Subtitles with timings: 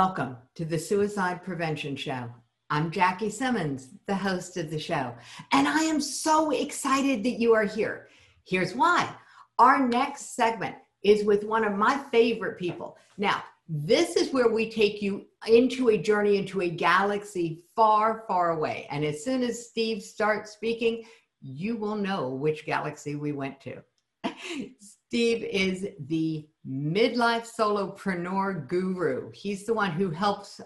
[0.00, 2.30] Welcome to the Suicide Prevention Show.
[2.70, 5.14] I'm Jackie Simmons, the host of the show,
[5.52, 8.08] and I am so excited that you are here.
[8.46, 9.14] Here's why.
[9.58, 12.96] Our next segment is with one of my favorite people.
[13.18, 18.52] Now, this is where we take you into a journey into a galaxy far, far
[18.52, 18.86] away.
[18.90, 21.04] And as soon as Steve starts speaking,
[21.42, 23.82] you will know which galaxy we went to.
[24.80, 29.30] Steve is the midlife solopreneur guru.
[29.32, 30.60] He's the one who helps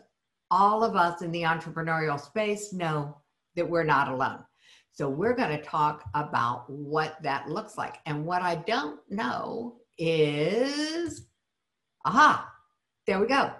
[0.50, 3.16] all of us in the entrepreneurial space know
[3.56, 4.40] that we're not alone.
[4.92, 7.96] So, we're going to talk about what that looks like.
[8.06, 11.26] And what I don't know is,
[12.04, 12.48] aha,
[13.06, 13.52] there we go.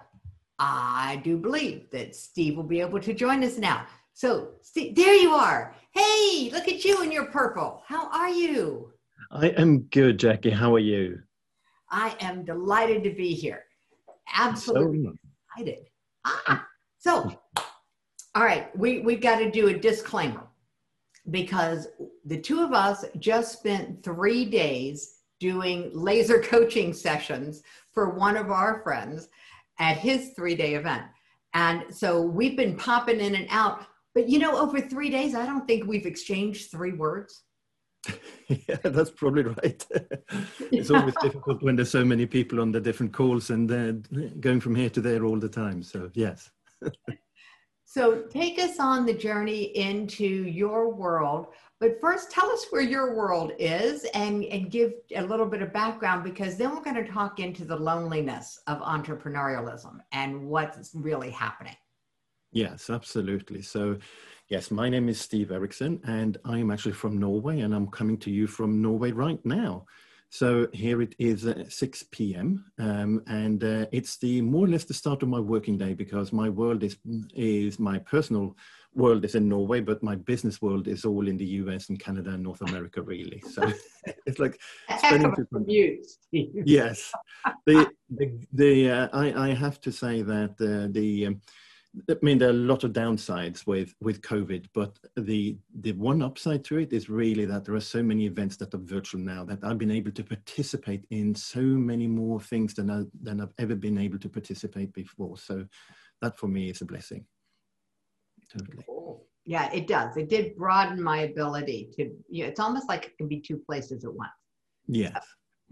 [0.59, 3.87] I do believe that Steve will be able to join us now.
[4.12, 5.74] So, Steve, there you are.
[5.91, 7.82] Hey, look at you in your purple.
[7.87, 8.93] How are you?
[9.32, 10.51] I am good, Jackie.
[10.51, 11.19] How are you?
[11.90, 13.65] I am delighted to be here.
[14.37, 15.15] Absolutely so
[15.57, 15.87] excited.
[16.24, 16.66] Ah,
[16.99, 17.38] so,
[18.35, 20.46] all right, we, we've got to do a disclaimer
[21.30, 21.88] because
[22.24, 28.51] the two of us just spent three days doing laser coaching sessions for one of
[28.51, 29.29] our friends
[29.79, 31.04] at his three day event.
[31.54, 33.87] And so we've been popping in and out.
[34.15, 37.43] But you know, over three days, I don't think we've exchanged three words.
[38.49, 39.87] yeah, that's probably right.
[40.73, 43.93] it's always difficult when there's so many people on the different calls and uh,
[44.41, 45.83] going from here to there all the time.
[45.83, 46.51] So, yes.
[47.85, 51.49] so, take us on the journey into your world.
[51.80, 55.73] But first, tell us where your world is and, and give a little bit of
[55.73, 61.30] background because then we're going to talk into the loneliness of entrepreneurialism and what's really
[61.30, 61.77] happening.
[62.52, 63.63] Yes, absolutely.
[63.63, 63.99] So,
[64.50, 68.19] Yes, my name is Steve Eriksen, and I am actually from Norway, and I'm coming
[68.19, 69.86] to you from Norway right now.
[70.28, 72.66] So here it is at 6 p.m.
[72.78, 76.30] Um, and uh, it's the more or less the start of my working day because
[76.30, 76.98] my world is
[77.34, 78.54] is my personal
[78.92, 81.88] world is in Norway, but my business world is all in the U.S.
[81.88, 83.42] and Canada and North America, really.
[83.50, 83.72] So
[84.26, 84.60] it's like
[84.98, 86.06] spending commute.
[86.32, 87.12] yes,
[87.64, 91.40] the the, the uh, I I have to say that uh, the um,
[92.10, 96.22] I mean, there are a lot of downsides with with COVID, but the the one
[96.22, 99.44] upside to it is really that there are so many events that are virtual now
[99.44, 103.55] that I've been able to participate in so many more things than I, than I've
[103.59, 105.37] ever been able to participate before.
[105.38, 105.66] So
[106.21, 107.25] that for me is a blessing.
[108.53, 108.84] Totally.
[109.47, 110.16] Yeah, it does.
[110.16, 112.11] It did broaden my ability to.
[112.28, 114.32] You know, it's almost like it can be two places at once.
[114.88, 115.25] Yes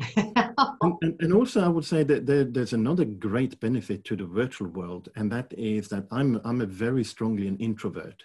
[0.16, 4.68] and, and, also, I would say that there, there's another great benefit to the virtual
[4.68, 8.22] world, and that is that I'm I'm a very strongly an introvert.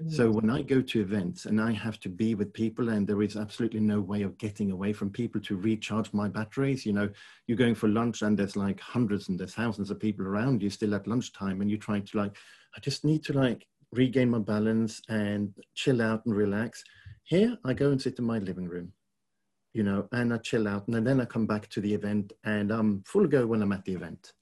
[0.00, 0.12] Mm.
[0.12, 3.22] So when I go to events and I have to be with people, and there
[3.22, 6.86] is absolutely no way of getting away from people to recharge my batteries.
[6.86, 7.08] You know,
[7.46, 10.70] you're going for lunch and there's like hundreds and there's thousands of people around you
[10.70, 12.36] still at lunchtime, and you're trying to like,
[12.76, 16.84] I just need to like regain my balance and chill out and relax.
[17.24, 18.92] Here, I go and sit in my living room
[19.78, 22.72] you know, and I chill out, and then I come back to the event, and
[22.72, 24.32] I'm full go when I'm at the event.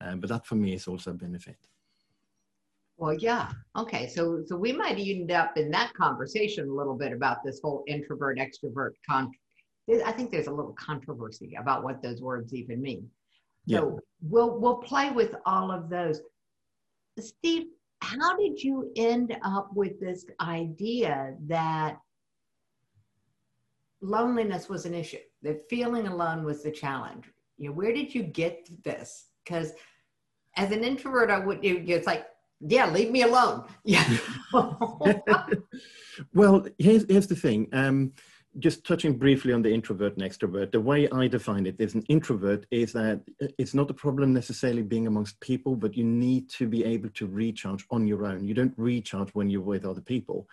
[0.00, 1.56] Um, but that for me is also a benefit.
[2.96, 3.50] Well, yeah.
[3.76, 4.06] Okay.
[4.06, 7.82] So, so we might end up in that conversation a little bit about this whole
[7.88, 9.32] introvert extrovert con.
[10.04, 13.10] I think there's a little controversy about what those words even mean.
[13.64, 13.78] Yeah.
[13.78, 16.20] So we'll we'll play with all of those.
[17.18, 17.64] Steve,
[18.02, 21.98] how did you end up with this idea that
[24.00, 27.26] loneliness was an issue, that feeling alone was the challenge.
[27.58, 29.26] You know, where did you get this?
[29.44, 29.72] Because
[30.56, 32.26] as an introvert, I would, it's like,
[32.60, 33.64] yeah, leave me alone.
[33.84, 34.18] Yeah.
[36.34, 37.68] well, here's, here's the thing.
[37.72, 38.12] Um,
[38.58, 42.02] just touching briefly on the introvert and extrovert, the way I define it is an
[42.08, 43.20] introvert is that
[43.58, 47.26] it's not a problem necessarily being amongst people, but you need to be able to
[47.26, 48.46] recharge on your own.
[48.46, 50.48] You don't recharge when you're with other people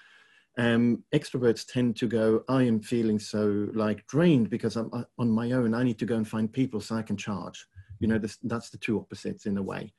[0.58, 5.32] um, extroverts tend to go, I am feeling so like drained because I'm uh, on
[5.32, 5.74] my own.
[5.74, 7.66] I need to go and find people so I can charge.
[8.00, 9.94] You know, this, that's the two opposites in a way.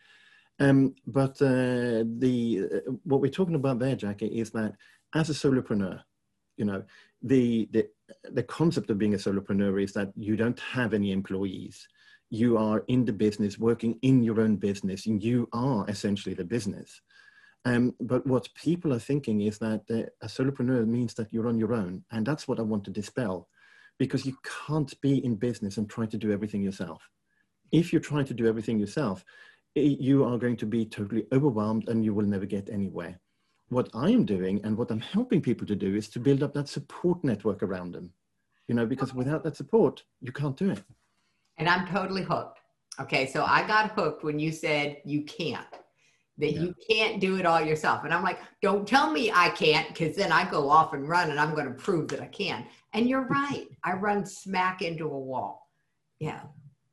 [0.61, 4.75] Um, but uh, the uh, what we're talking about there, Jackie, is that
[5.15, 6.01] as a solopreneur,
[6.57, 6.85] you know,
[7.23, 7.89] the, the
[8.31, 11.89] the concept of being a solopreneur is that you don't have any employees.
[12.31, 16.45] You are in the business, working in your own business, and you are essentially the
[16.45, 17.01] business.
[17.65, 21.59] Um, but what people are thinking is that uh, a solopreneur means that you're on
[21.59, 22.05] your own.
[22.13, 23.49] And that's what I want to dispel
[23.99, 27.09] because you can't be in business and try to do everything yourself.
[27.73, 29.25] If you try to do everything yourself,
[29.75, 33.19] you are going to be totally overwhelmed and you will never get anywhere.
[33.71, 36.53] What I am doing and what I'm helping people to do is to build up
[36.55, 38.13] that support network around them,
[38.69, 40.83] you know, because without that support, you can't do it.
[41.57, 42.61] And I'm totally hooked.
[43.01, 45.67] Okay, so I got hooked when you said you can't,
[46.39, 46.61] that Yeah.
[46.63, 48.05] you can't do it all yourself.
[48.05, 51.31] And I'm like, don't tell me I can't, because then I go off and run
[51.31, 52.67] and I'm going to prove that I can.
[52.93, 53.67] And you're right.
[53.85, 55.71] I run smack into a wall.
[56.19, 56.41] Yeah,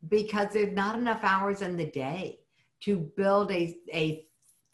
[0.10, 2.40] because there's not enough hours in the day
[2.82, 4.26] to build a, a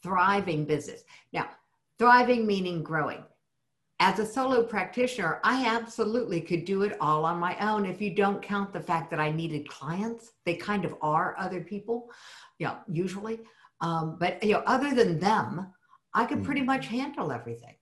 [0.02, 1.02] thriving business.
[1.32, 1.48] Now,
[1.98, 3.22] thriving meaning growing.
[4.00, 8.14] As a solo practitioner, I absolutely could do it all on my own if you
[8.14, 10.30] don't count the fact that I needed clients.
[10.46, 12.08] They kind of are other people,
[12.58, 13.40] yeah, usually.
[13.80, 15.72] Um, but you know, other than them,
[16.14, 17.76] I could pretty much handle everything.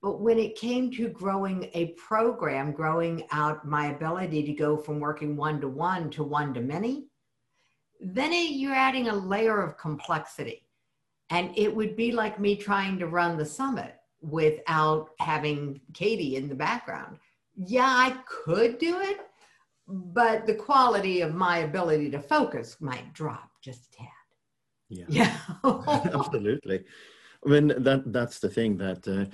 [0.00, 5.00] But when it came to growing a program, growing out my ability to go from
[5.00, 7.08] working one to one to one to many,
[8.00, 10.66] then it, you're adding a layer of complexity.
[11.30, 16.48] And it would be like me trying to run the summit without having Katie in
[16.48, 17.18] the background.
[17.56, 19.18] Yeah, I could do it,
[19.88, 24.17] but the quality of my ability to focus might drop just a tad.
[24.88, 25.04] Yeah.
[25.08, 25.36] Yeah.
[26.14, 26.84] Absolutely.
[27.46, 29.26] I mean, that that's the thing that uh,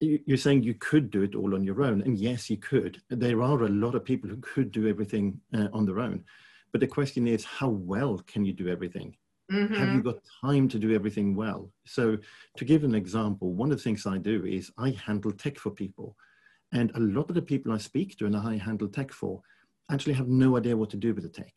[0.00, 3.00] you- you're saying you could do it all on your own, and yes, you could.
[3.10, 6.24] There are a lot of people who could do everything uh, on their own,
[6.72, 9.16] but the question is, how well can you do everything?
[9.50, 9.94] Have Mhm.
[9.94, 11.70] you got time to do everything well?
[11.86, 12.18] So,
[12.56, 15.70] to give an example, one of the things I do is I handle tech for
[15.70, 16.16] people,
[16.72, 19.42] and a lot of the people I speak to and I handle tech for
[19.90, 21.52] actually have no idea what to do with the tech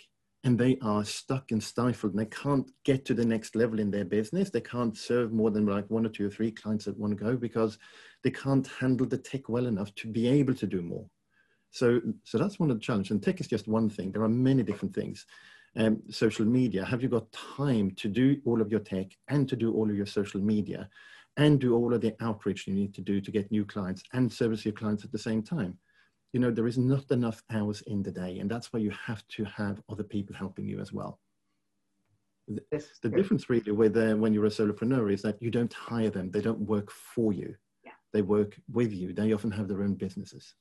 [0.45, 3.89] and they are stuck and stifled and they can't get to the next level in
[3.89, 4.51] their business.
[4.51, 7.35] They can't serve more than like one or two or three clients at one go
[7.35, 7.79] because
[8.23, 11.07] they can't handle the tech well enough to be able to do more.
[11.71, 13.09] So, so that's one of the challenges.
[13.09, 14.11] And tech is just one thing.
[14.11, 15.25] There are many different things.
[15.77, 16.85] Um, social media.
[16.85, 19.95] Have you got time to do all of your tech and to do all of
[19.95, 20.87] your social media
[21.37, 24.31] and do all of the outreach you need to do to get new clients and
[24.31, 25.77] service your clients at the same time?
[26.35, 29.25] You know there is not enough hours in the day and that's why you have
[29.29, 31.17] to have other people helping you as well
[32.73, 36.09] is the difference really with uh, when you're a solopreneur is that you don't hire
[36.09, 37.55] them they don't work for you
[37.85, 37.93] Yeah.
[38.11, 40.55] they work with you they often have their own businesses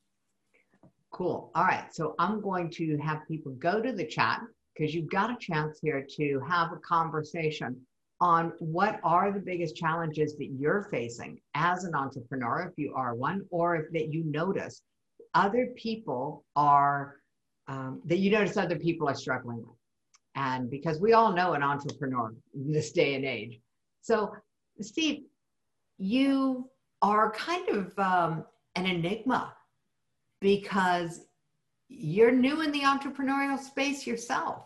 [1.11, 1.53] Cool.
[1.55, 1.94] All right.
[1.94, 4.41] So I'm going to have people go to the chat
[4.73, 7.81] because you've got a chance here to have a conversation
[8.20, 13.15] on what are the biggest challenges that you're facing as an entrepreneur, if you are
[13.15, 14.82] one, or if that you notice
[15.35, 17.17] other people are,
[17.69, 19.77] um, that you notice other people are struggling with.
[20.37, 23.61] And because we all know an entrepreneur in this day and age.
[24.03, 24.35] So,
[24.81, 25.23] Steve,
[25.99, 26.69] you
[27.03, 28.45] are kind of um,
[28.75, 29.55] an enigma
[30.41, 31.23] because
[31.89, 34.65] you're new in the entrepreneurial space yourself.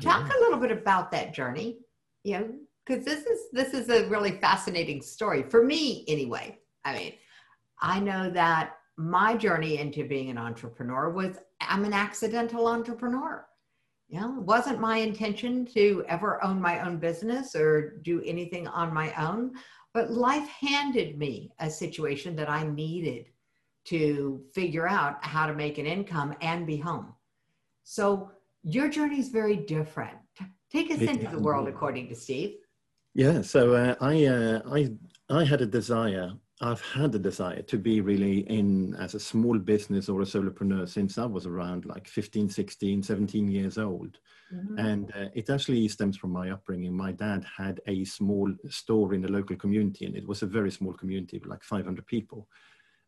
[0.00, 1.78] Talk a little bit about that journey,
[2.24, 2.50] you know,
[2.84, 6.58] because this is this is a really fascinating story for me anyway.
[6.84, 7.12] I mean,
[7.80, 13.46] I know that my journey into being an entrepreneur was I'm an accidental entrepreneur.
[14.08, 18.68] You know, it wasn't my intention to ever own my own business or do anything
[18.68, 19.52] on my own,
[19.92, 23.26] but life handed me a situation that I needed
[23.86, 27.14] to figure out how to make an income and be home.
[27.82, 28.30] So
[28.62, 30.16] your journey is very different.
[30.70, 32.56] Take us It into the world according to Steve.
[33.14, 34.80] yeah so uh, i uh, i
[35.30, 36.28] i had a desire
[36.62, 40.88] i've had the desire to be really in as a small business or a solopreneur
[40.88, 44.18] since i was around like 15 16 17 years old
[44.78, 46.94] And uh, it actually stems from my upbringing.
[46.96, 50.70] My dad had a small store in the local community, and it was a very
[50.70, 52.48] small community like 500 people.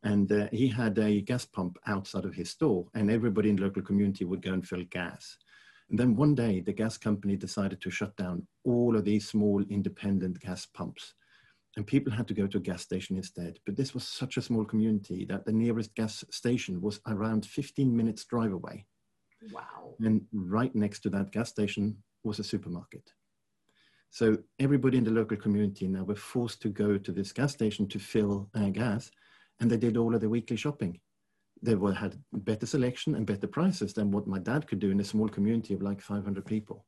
[0.02, 3.62] And uh, he had a gas pump outside of his store, and everybody in the
[3.62, 5.38] local community would go and fill gas.
[5.90, 9.62] And then one day, the gas company decided to shut down all of these small
[9.70, 11.14] independent gas pumps.
[11.76, 13.58] And people had to go to a gas station instead.
[13.64, 17.96] But this was such a small community that the nearest gas station was around 15
[17.96, 18.86] minutes drive away.
[19.52, 19.94] Wow.
[20.00, 23.12] And right next to that gas station was a supermarket.
[24.10, 27.86] So everybody in the local community now were forced to go to this gas station
[27.88, 29.10] to fill uh, gas,
[29.60, 30.98] and they did all of the weekly shopping.
[31.60, 35.00] They were, had better selection and better prices than what my dad could do in
[35.00, 36.86] a small community of like 500 people.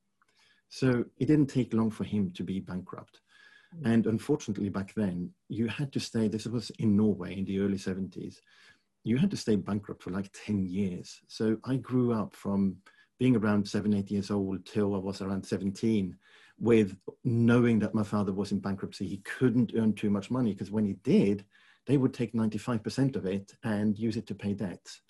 [0.69, 3.21] So it didn't take long for him to be bankrupt.
[3.79, 3.93] Mm.
[3.93, 7.79] And unfortunately, back then, you had to stay, this was in Norway in the early
[7.79, 8.37] 70s,
[9.05, 11.21] you had to stay bankrupt for like 10 years.
[11.29, 12.77] So I grew up from
[13.19, 16.17] being around seven, eight years old till I was around 17
[16.59, 19.07] with knowing that my father was in bankruptcy.
[19.07, 21.45] He couldn't earn too much money because when he did,
[21.87, 25.01] they would take 95% of it and use it to pay debts.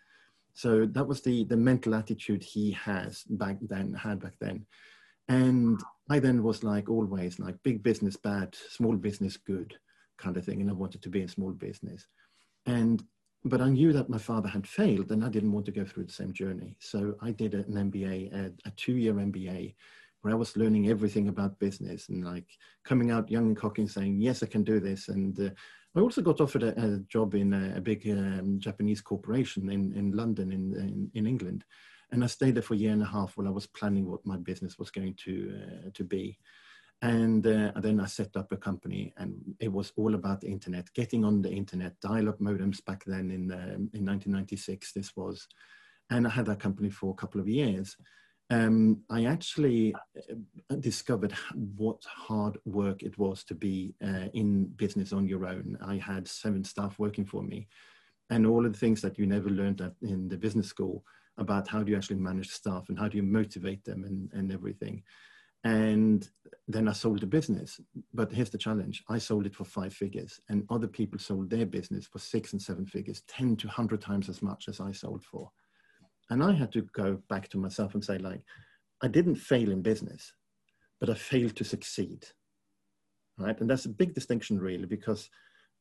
[0.55, 4.67] So that was the, the mental attitude he has back then, had back then.
[5.29, 9.77] And I then was like always like big business bad, small business good
[10.19, 10.61] kind of thing.
[10.61, 12.07] And I wanted to be in small business.
[12.67, 13.03] And
[13.45, 16.05] but I knew that my father had failed and I didn't want to go through
[16.05, 16.77] the same journey.
[16.79, 19.75] So I did an MBA, a, a two year MBA,
[20.21, 22.47] where I was learning everything about business and like
[22.85, 25.09] coming out young and cocky and saying, yes, I can do this.
[25.09, 25.51] And uh,
[25.97, 29.93] I also got offered a, a job in a, a big um, Japanese corporation in,
[29.95, 31.65] in London, in, in, in, England.
[32.13, 34.27] And I stayed there for a year and a half while I was planning what
[34.27, 36.39] my business was going to, uh, to be.
[37.03, 40.93] And uh, then I set up a company, and it was all about the internet,
[40.93, 44.93] getting on the internet, dial-up modems back then in um, in 1996.
[44.93, 45.49] This was,
[46.11, 47.97] and I had that company for a couple of years.
[48.51, 55.13] Um, I actually uh, discovered what hard work it was to be uh, in business
[55.15, 55.79] on your own.
[55.81, 57.67] I had seven staff working for me,
[58.29, 61.03] and all of the things that you never learned in the business school
[61.41, 64.53] about how do you actually manage staff and how do you motivate them and, and
[64.53, 65.03] everything.
[65.65, 66.27] And
[66.69, 67.81] then I sold the business.
[68.15, 71.67] But here's the challenge I sold it for five figures, and other people sold their
[71.67, 75.23] business for six and seven figures, 10 to 100 times as much as I sold
[75.23, 75.51] for.
[76.31, 78.43] And I had to go back to myself and say, like,
[79.03, 80.33] I didn't fail in business,
[81.01, 82.27] but I failed to succeed.
[83.39, 83.59] Right.
[83.61, 85.29] And that's a big distinction, really, because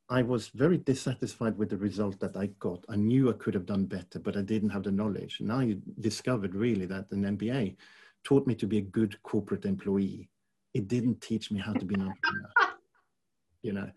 [0.10, 2.84] I was very dissatisfied with the result that I got.
[2.90, 5.40] I knew I could have done better, but I didn't have the knowledge.
[5.40, 7.76] And I discovered really that an MBA
[8.24, 10.30] taught me to be a good corporate employee.
[10.74, 12.50] It didn't teach me how to be an entrepreneur.
[13.62, 13.90] you know.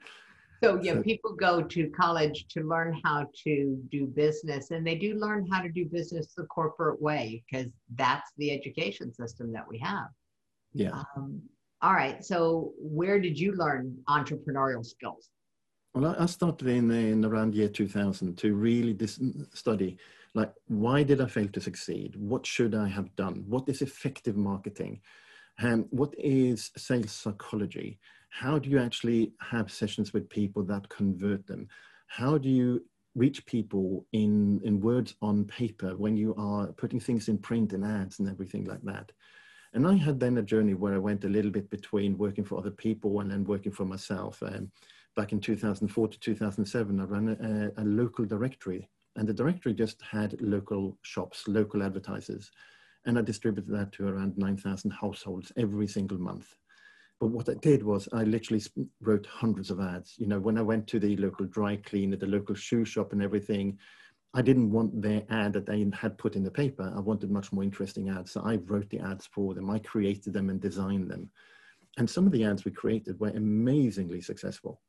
[0.63, 4.95] So yeah, so, people go to college to learn how to do business, and they
[4.95, 7.67] do learn how to do business the corporate way because
[7.97, 10.09] that's the education system that we have.
[10.73, 11.03] Yeah.
[11.17, 11.41] Um,
[11.81, 12.25] all right.
[12.25, 15.31] So where did you learn entrepreneurial skills?
[15.95, 19.21] Well, I started in, in around year 2000 to really dis-
[19.53, 19.99] study
[20.35, 22.17] like why did i fail to succeed?
[22.17, 23.45] What should i have done?
[23.47, 25.01] What is effective marketing?
[25.63, 27.99] Um, what is sales psychology?
[28.31, 31.69] How do you actually have sessions with people that convert them?
[32.07, 32.85] How do you
[33.15, 37.85] reach people in in words on paper when you are putting things in print and
[37.85, 39.13] ads and everything like that?
[39.75, 42.59] And i had then a journey where i went a little bit between working for
[42.59, 44.71] other people and then working for myself um,
[45.15, 47.29] back in 2004 to 2007 i ran
[47.77, 52.51] a, a local directory and the directory just had local shops, local advertisers.
[53.05, 56.55] And I distributed that to around 9,000 households every single month.
[57.21, 58.63] But what I did was I literally
[59.01, 60.15] wrote hundreds of ads.
[60.19, 63.23] You know, when I went to the local dry cleaner, the local shoe shop and
[63.23, 63.79] everything,
[64.35, 66.91] I didn't want their ad that they had put in the paper.
[66.97, 68.33] I wanted much more interesting ads.
[68.33, 69.69] So I wrote the ads for them.
[69.69, 71.29] I created them and designed them.
[71.99, 74.81] And some of the ads we created were amazingly successful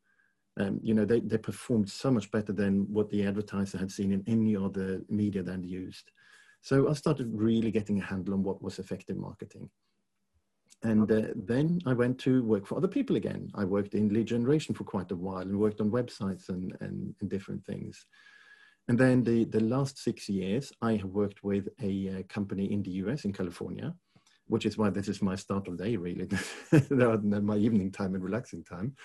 [0.59, 4.11] um, you know, they, they performed so much better than what the advertiser had seen
[4.11, 6.11] in any other media than used.
[6.61, 9.69] So I started really getting a handle on what was effective marketing.
[10.83, 13.49] And uh, then I went to work for other people again.
[13.55, 17.15] I worked in lead generation for quite a while and worked on websites and, and,
[17.19, 18.05] and different things.
[18.89, 22.83] And then the, the last six years, I have worked with a uh, company in
[22.83, 23.95] the US, in California,
[24.53, 26.27] which is why this is my start of day, really,
[26.91, 28.95] my evening time and relaxing time.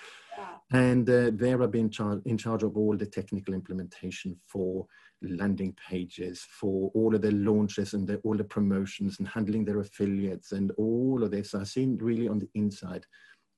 [0.71, 4.87] And uh, there I've been char- in charge of all the technical implementation for
[5.23, 9.81] landing pages, for all of their launches and the, all the promotions and handling their
[9.81, 11.55] affiliates and all of this.
[11.55, 13.07] I've seen really on the inside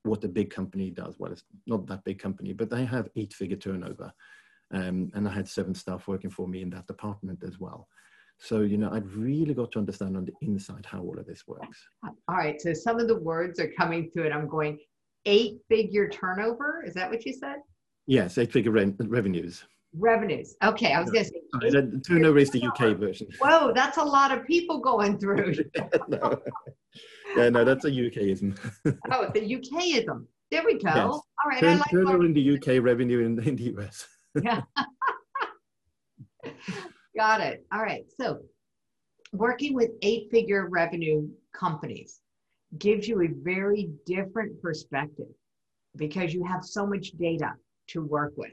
[0.03, 1.15] what a big company does.
[1.19, 4.13] Well, it's not that big company, but they have eight figure turnover.
[4.73, 7.89] Um, and I had seven staff working for me in that department as well.
[8.43, 11.43] So, you know, I've really got to understand on the inside how all of this
[11.45, 11.77] works.
[12.03, 12.59] All right.
[12.59, 14.33] So some of the words are coming through it.
[14.33, 14.79] I'm going,
[15.27, 16.83] eight figure turnover.
[16.83, 17.57] Is that what you said?
[18.07, 19.63] Yes, eight figure re- revenues.
[19.93, 20.55] Revenues.
[20.63, 21.41] Okay, I was going to say.
[21.53, 23.27] Sorry, the turnover is the UK version.
[23.39, 25.53] Whoa, that's a lot of people going through.
[26.07, 26.41] no.
[27.37, 28.57] Yeah, no, that's a UKism.
[29.11, 30.25] oh, the UKism.
[30.49, 30.89] There we go.
[30.89, 30.97] Yes.
[30.97, 31.59] All right.
[31.59, 34.07] Turn, like turnover in the UK, revenue in, in the US.
[34.41, 34.61] yeah.
[37.15, 37.65] Got it.
[37.73, 38.05] All right.
[38.19, 38.39] So,
[39.33, 42.21] working with eight figure revenue companies,
[42.77, 45.27] gives you a very different perspective
[45.97, 47.53] because you have so much data
[47.87, 48.51] to work with.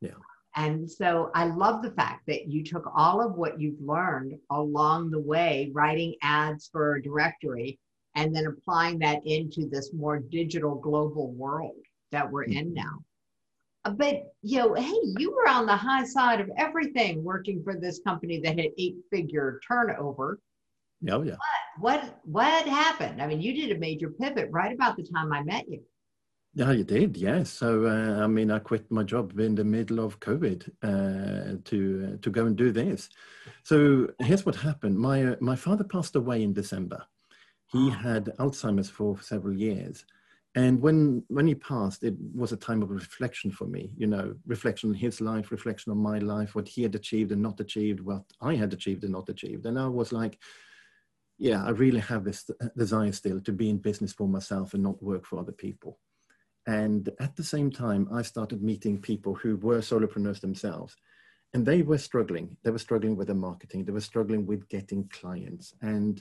[0.00, 0.10] Yeah.
[0.56, 5.10] And so I love the fact that you took all of what you've learned along
[5.10, 7.78] the way, writing ads for a directory,
[8.16, 11.76] and then applying that into this more digital global world
[12.10, 12.74] that we're in mm-hmm.
[12.74, 12.98] now.
[13.90, 18.00] But you know, hey, you were on the high side of everything working for this
[18.00, 20.40] company that had eight figure turnover.
[21.08, 21.36] Oh yeah.
[21.78, 23.22] What, what what happened?
[23.22, 25.82] I mean, you did a major pivot right about the time I met you.
[26.54, 27.16] Yeah, you did.
[27.16, 27.50] Yes.
[27.50, 31.78] So uh, I mean, I quit my job in the middle of COVID uh, to
[32.14, 33.08] uh, to go and do this.
[33.62, 34.98] So here's what happened.
[34.98, 37.04] My uh, my father passed away in December.
[37.66, 40.06] He had Alzheimer's for several years,
[40.58, 43.92] And when when he passed, it was a time of reflection for me.
[43.96, 47.40] You know, reflection on his life, reflection on my life, what he had achieved and
[47.40, 49.66] not achieved, what I had achieved and not achieved.
[49.66, 50.36] And I was like,
[51.38, 54.82] yeah, I really have this uh, desire still to be in business for myself and
[54.82, 56.00] not work for other people.
[56.66, 60.96] And at the same time, I started meeting people who were solopreneurs themselves.
[61.54, 62.56] And they were struggling.
[62.64, 63.84] They were struggling with their marketing.
[63.84, 65.72] They were struggling with getting clients.
[65.82, 66.20] And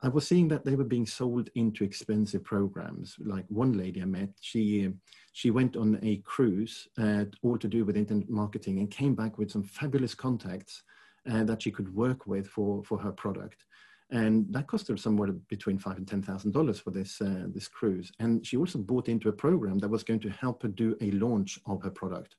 [0.00, 3.16] I was seeing that they were being sold into expensive programs.
[3.18, 4.92] Like one lady I met, she
[5.32, 9.38] she went on a cruise, uh, all to do with internet marketing, and came back
[9.38, 10.82] with some fabulous contacts
[11.30, 13.64] uh, that she could work with for for her product.
[14.10, 17.66] And that cost her somewhere between five and ten thousand dollars for this uh, this
[17.68, 18.12] cruise.
[18.20, 21.10] And she also bought into a program that was going to help her do a
[21.10, 22.36] launch of her product.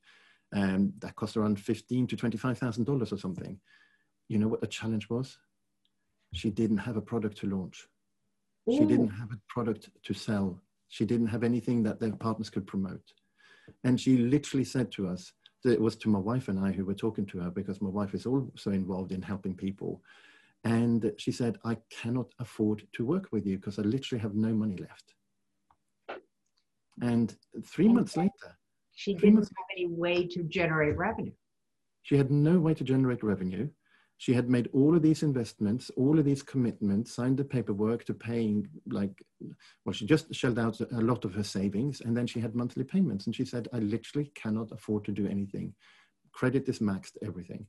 [0.53, 3.59] And that cost around fifteen to twenty five thousand dollars or something.
[4.29, 5.37] You know what the challenge was?
[6.33, 7.87] She didn't have a product to launch.
[8.69, 8.77] Ooh.
[8.77, 10.61] She didn't have a product to sell.
[10.89, 13.13] She didn't have anything that their partners could promote.
[13.83, 15.33] And she literally said to us,
[15.63, 17.89] that it was to my wife and I who were talking to her because my
[17.89, 20.01] wife is also involved in helping people.
[20.63, 24.53] And she said, I cannot afford to work with you because I literally have no
[24.53, 25.13] money left.
[27.01, 28.57] And three and months later,
[28.93, 31.31] she didn't months, have any way to generate revenue.
[32.03, 33.69] She had no way to generate revenue
[34.19, 38.13] she had made all of these investments, all of these commitments, signed the paperwork to
[38.13, 39.23] paying like,
[39.85, 42.83] well, she just shelled out a lot of her savings and then she had monthly
[42.83, 43.27] payments.
[43.27, 45.73] And she said, I literally cannot afford to do anything.
[46.33, 47.65] Credit is maxed, everything.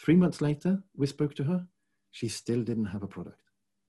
[0.00, 1.66] Three months later, we spoke to her.
[2.12, 3.42] She still didn't have a product.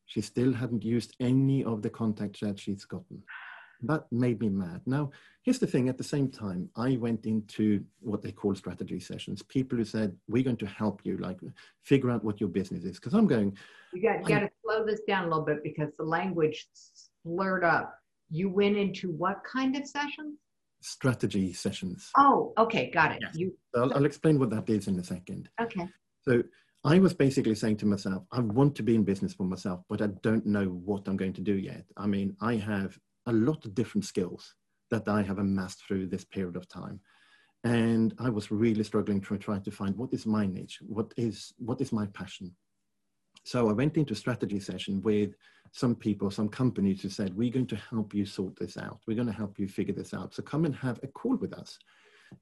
[0.06, 3.24] She still hadn't used any of the contacts that she's gotten
[3.88, 4.82] that made me mad.
[4.86, 5.12] Now,
[5.44, 9.42] here's the thing at the same time, I went into what they call strategy sessions.
[9.42, 11.40] People who said, We're going to help you, like
[11.84, 13.00] figure out what your business is.
[13.00, 13.56] Because I'm going,
[13.94, 16.68] You got, you got to slow this down a little bit because the language
[17.24, 17.96] slurred up.
[18.30, 20.40] You went into what kind of sessions?
[20.82, 22.12] Strategy sessions.
[22.18, 23.20] Oh, okay, got it.
[23.22, 23.36] Yes.
[23.36, 25.50] You, I'll, I'll explain what that is in a second.
[25.62, 25.88] Okay.
[26.22, 26.44] So
[26.86, 30.04] I was basically saying to myself, I want to be in business for myself, but
[30.04, 31.84] I don't know what I'm going to do yet.
[31.98, 34.56] I mean, I have a lot of different skills
[34.92, 37.00] that I have amassed through this period of time.
[37.64, 41.54] And I was really struggling to try to find what is my niche, what is,
[41.58, 42.56] what is my passion.
[43.44, 45.36] So I went into a strategy session with
[45.72, 49.00] some people, some companies who said, we're going to help you sort this out.
[49.08, 50.34] We're going to help you figure this out.
[50.34, 51.78] So come and have a call with us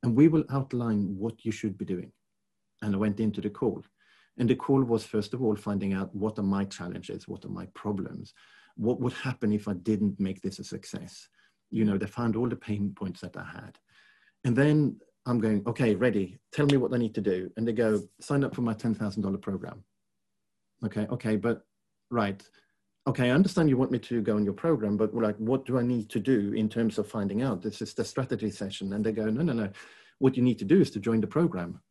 [0.02, 2.12] and we will outline what you should be doing.
[2.82, 3.84] And I went into the call.
[4.38, 7.50] And the call was, first of all, finding out what are my challenges, what are
[7.50, 8.34] my problems,
[8.76, 11.28] what would happen if I didn't make this a success?
[11.72, 13.78] You know, they found all the pain points that I had.
[14.44, 16.38] And then I'm going, okay, ready.
[16.52, 17.50] Tell me what I need to do.
[17.56, 19.84] And they go, sign up for my $10,000 program.
[20.86, 21.64] Okay, okay, but
[22.12, 22.44] right.
[23.08, 25.78] Okay, I understand you want me to go on your program, but like, what do
[25.78, 27.62] I need to do in terms of finding out?
[27.62, 28.94] This is the strategy session.
[28.94, 29.70] And they go, no, no, no.
[30.20, 31.82] What you need to do is to join the program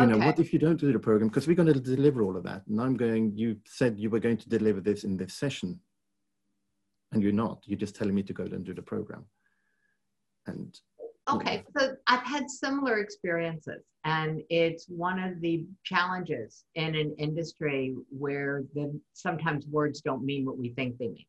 [0.00, 0.18] you okay.
[0.18, 1.28] know what if you don't do the program?
[1.28, 2.62] Because we're going to deliver all of that.
[2.66, 5.80] And i'm going you said you were going to deliver this in this session.
[7.12, 7.62] And you're not.
[7.66, 9.24] You're just telling me to go and do the program.
[10.46, 10.78] And
[11.28, 13.82] okay so i've had similar experiences.
[14.04, 20.46] And it's one of the challenges in an industry where the sometimes words don't mean
[20.46, 21.26] what we think they mean.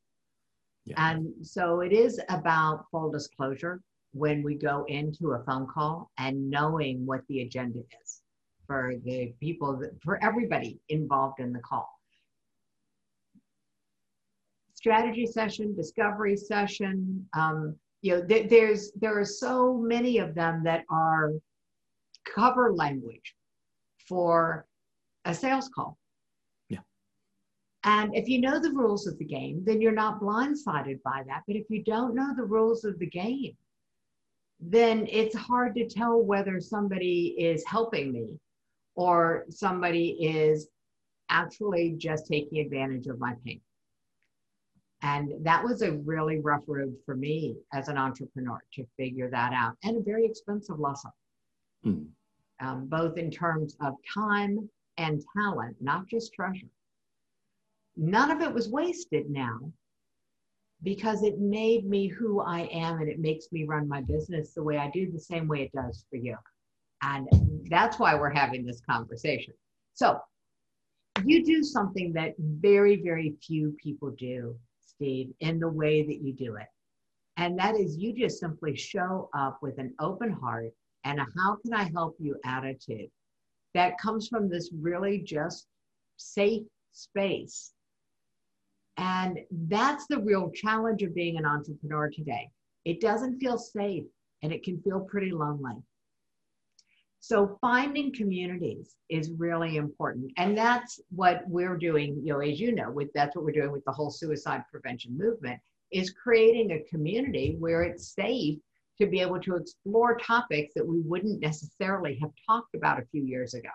[0.85, 1.11] Yeah.
[1.11, 3.81] and so it is about full disclosure
[4.13, 8.20] when we go into a phone call and knowing what the agenda is
[8.71, 11.89] for the people, that, for everybody involved in the call.
[14.73, 20.63] Strategy session, discovery session, um, you know, th- there's there are so many of them
[20.63, 21.33] that are
[22.33, 23.35] cover language
[24.07, 24.65] for
[25.25, 25.97] a sales call.
[26.69, 26.79] Yeah.
[27.83, 31.41] And if you know the rules of the game, then you're not blindsided by that.
[31.45, 33.55] But if you don't know the rules of the game,
[34.61, 38.39] then it's hard to tell whether somebody is helping me
[38.95, 40.67] or somebody is
[41.29, 43.61] actually just taking advantage of my pain.
[45.03, 49.51] And that was a really rough road for me as an entrepreneur to figure that
[49.53, 51.11] out and a very expensive lesson,
[51.85, 52.05] mm.
[52.59, 56.67] um, both in terms of time and talent, not just treasure.
[57.97, 59.71] None of it was wasted now
[60.83, 64.63] because it made me who I am and it makes me run my business the
[64.63, 66.37] way I do, the same way it does for you.
[67.01, 67.27] And
[67.69, 69.53] that's why we're having this conversation.
[69.93, 70.19] So,
[71.25, 76.33] you do something that very, very few people do, Steve, in the way that you
[76.33, 76.67] do it.
[77.37, 80.71] And that is you just simply show up with an open heart
[81.03, 83.09] and a how can I help you attitude
[83.73, 85.67] that comes from this really just
[86.17, 87.71] safe space.
[88.97, 92.49] And that's the real challenge of being an entrepreneur today.
[92.85, 94.03] It doesn't feel safe
[94.43, 95.75] and it can feel pretty lonely.
[97.21, 100.31] So finding communities is really important.
[100.37, 103.71] And that's what we're doing, you know, as you know, with that's what we're doing
[103.71, 105.59] with the whole suicide prevention movement
[105.91, 108.57] is creating a community where it's safe
[108.99, 113.23] to be able to explore topics that we wouldn't necessarily have talked about a few
[113.23, 113.69] years ago.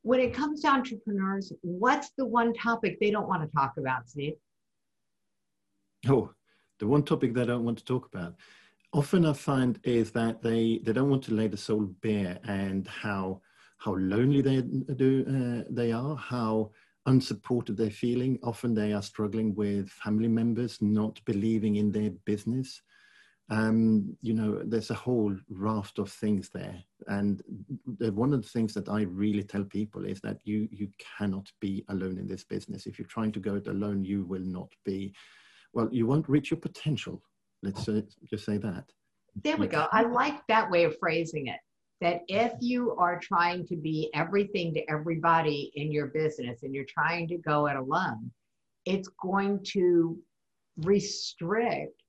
[0.00, 4.08] When it comes to entrepreneurs, what's the one topic they don't want to talk about,
[4.08, 4.34] Steve?
[6.08, 6.30] Oh,
[6.78, 8.34] the one topic they don't want to talk about
[8.92, 12.86] often I find is that they they don't want to lay the soul bare and
[12.86, 13.40] how
[13.78, 14.62] how lonely they
[14.94, 16.70] do uh, they are, how
[17.06, 18.38] unsupported they're feeling.
[18.42, 22.80] Often they are struggling with family members not believing in their business.
[23.50, 27.42] Um, you know, there's a whole raft of things there, and
[27.98, 31.84] one of the things that I really tell people is that you you cannot be
[31.88, 32.86] alone in this business.
[32.86, 35.12] If you're trying to go it alone, you will not be.
[35.74, 37.22] Well, you won't reach your potential
[37.62, 38.84] Let's uh, just say that.
[39.42, 39.86] There we go.
[39.92, 41.58] I like that way of phrasing it.
[42.00, 46.84] That if you are trying to be everything to everybody in your business and you're
[46.84, 48.30] trying to go it alone,
[48.84, 50.18] it's going to
[50.78, 52.02] restrict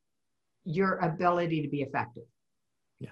[0.66, 2.24] your ability to be effective.
[3.00, 3.12] Yeah.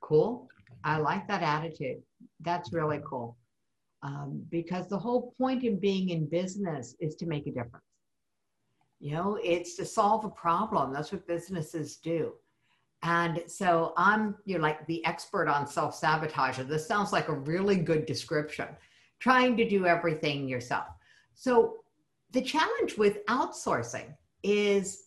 [0.00, 0.48] Cool.
[0.82, 2.02] I like that attitude.
[2.40, 3.36] That's really cool.
[4.02, 7.84] Um, because the whole point in being in business is to make a difference.
[9.02, 10.92] You know, it's to solve a problem.
[10.92, 12.34] That's what businesses do.
[13.02, 16.58] And so I'm, you're like the expert on self sabotage.
[16.58, 18.68] This sounds like a really good description.
[19.18, 20.86] Trying to do everything yourself.
[21.34, 21.78] So
[22.30, 25.06] the challenge with outsourcing is,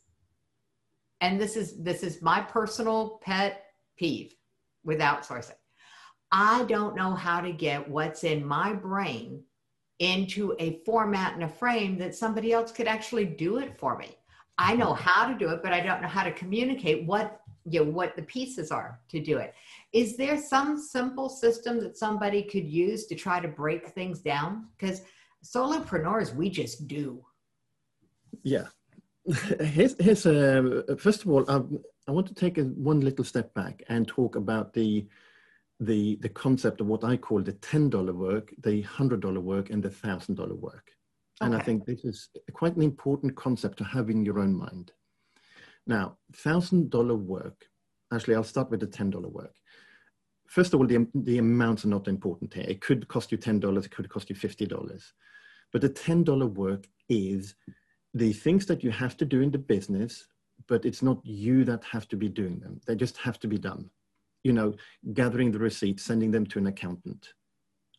[1.21, 3.63] and this is this is my personal pet
[3.95, 4.35] peeve
[4.83, 5.55] with outsourcing.
[6.33, 9.41] I don't know how to get what's in my brain
[9.99, 14.17] into a format and a frame that somebody else could actually do it for me.
[14.57, 17.83] I know how to do it, but I don't know how to communicate what you
[17.83, 19.53] know what the pieces are to do it.
[19.91, 24.67] Is there some simple system that somebody could use to try to break things down?
[24.77, 25.01] Because
[25.43, 27.23] solopreneurs, we just do.
[28.43, 28.65] Yeah.
[29.59, 33.51] Here's, here's uh, first of all, um, I want to take a, one little step
[33.55, 35.07] back and talk about the
[35.79, 39.89] the, the concept of what I call the $10 work, the $100 work, and the
[39.89, 40.91] $1,000 work.
[41.41, 41.47] Okay.
[41.47, 44.93] And I think this is quite an important concept to have in your own mind.
[45.85, 47.65] Now, $1,000 work,
[48.13, 49.53] actually, I'll start with the $10 work.
[50.47, 52.65] First of all, the, the amounts are not important here.
[52.67, 55.03] It could cost you $10, it could cost you $50.
[55.73, 57.55] But the $10 work is
[58.13, 60.27] the things that you have to do in the business,
[60.67, 62.79] but it's not you that have to be doing them.
[62.87, 63.89] They just have to be done
[64.45, 64.75] you know,
[65.15, 67.33] gathering the receipts, sending them to an accountant,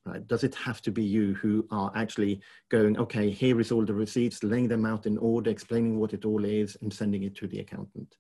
[0.05, 0.25] right?
[0.29, 3.93] Does it have to be you who are actually going, okay, here is all the
[3.93, 7.49] receipts, laying them out in order, explaining what it all is, and sending it to
[7.49, 8.15] the accountant?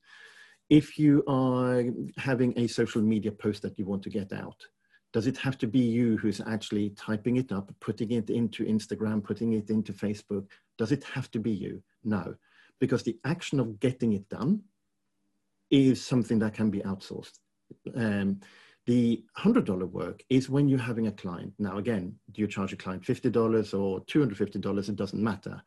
[0.68, 1.84] If you are
[2.16, 4.60] having a social media post that you want to get out,
[5.12, 9.22] does it have to be you who's actually typing it up, putting it into Instagram,
[9.22, 10.46] putting it into Facebook?
[10.78, 11.80] Does it have to be you?
[12.02, 12.34] No,
[12.80, 14.62] because the action of getting it done
[15.70, 17.38] is something that can be outsourced
[17.94, 18.40] um,
[18.86, 21.52] the $100 work is when you're having a client.
[21.58, 24.88] Now, again, do you charge a client $50 or $250?
[24.88, 25.60] It doesn't matter.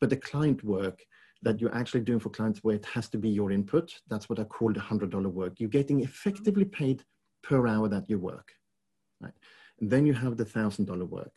[0.00, 1.02] But the client work
[1.42, 4.38] that you're actually doing for clients where it has to be your input, that's what
[4.38, 5.54] I call the $100 work.
[5.58, 7.02] You're getting effectively paid
[7.42, 8.52] per hour that you work.
[9.20, 9.32] Right?
[9.80, 11.34] And then you have the $1,000 work.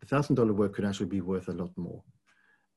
[0.00, 2.02] The $1,000 work could actually be worth a lot more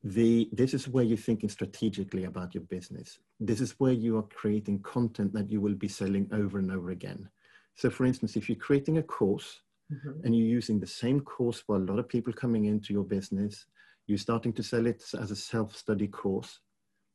[0.03, 4.23] the this is where you're thinking strategically about your business this is where you are
[4.23, 7.29] creating content that you will be selling over and over again
[7.75, 9.61] so for instance if you're creating a course
[9.91, 10.25] mm-hmm.
[10.25, 13.65] and you're using the same course for a lot of people coming into your business
[14.05, 16.59] you're starting to sell it as a self-study course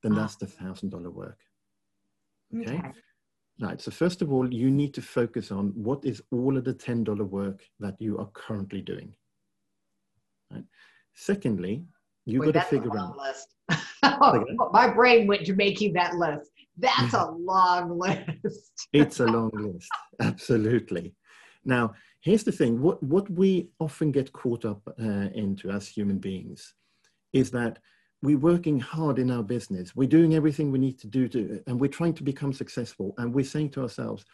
[0.02, 0.16] then ah.
[0.16, 1.38] that's the thousand dollar work
[2.56, 2.78] okay?
[2.78, 2.92] okay
[3.60, 6.72] right so first of all you need to focus on what is all of the
[6.72, 9.12] ten dollar work that you are currently doing
[10.50, 10.64] right
[11.14, 11.84] secondly
[12.28, 13.16] you got to figure out.
[13.16, 13.54] List.
[14.72, 16.50] My brain went to making that list.
[16.76, 18.88] That's a long list.
[18.92, 19.88] it's a long list,
[20.20, 21.14] absolutely.
[21.64, 26.18] Now, here's the thing: what what we often get caught up uh, into as human
[26.18, 26.74] beings
[27.32, 27.78] is that
[28.22, 29.94] we're working hard in our business.
[29.94, 33.14] We're doing everything we need to do to, and we're trying to become successful.
[33.18, 34.24] And we're saying to ourselves,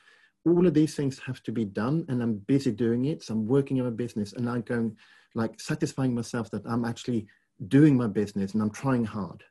[0.47, 3.23] all of these things have to be done, and I'm busy doing it.
[3.23, 4.97] So I'm working on a business, and I'm going
[5.35, 7.27] like satisfying myself that I'm actually
[7.69, 9.45] doing my business and I'm trying hard.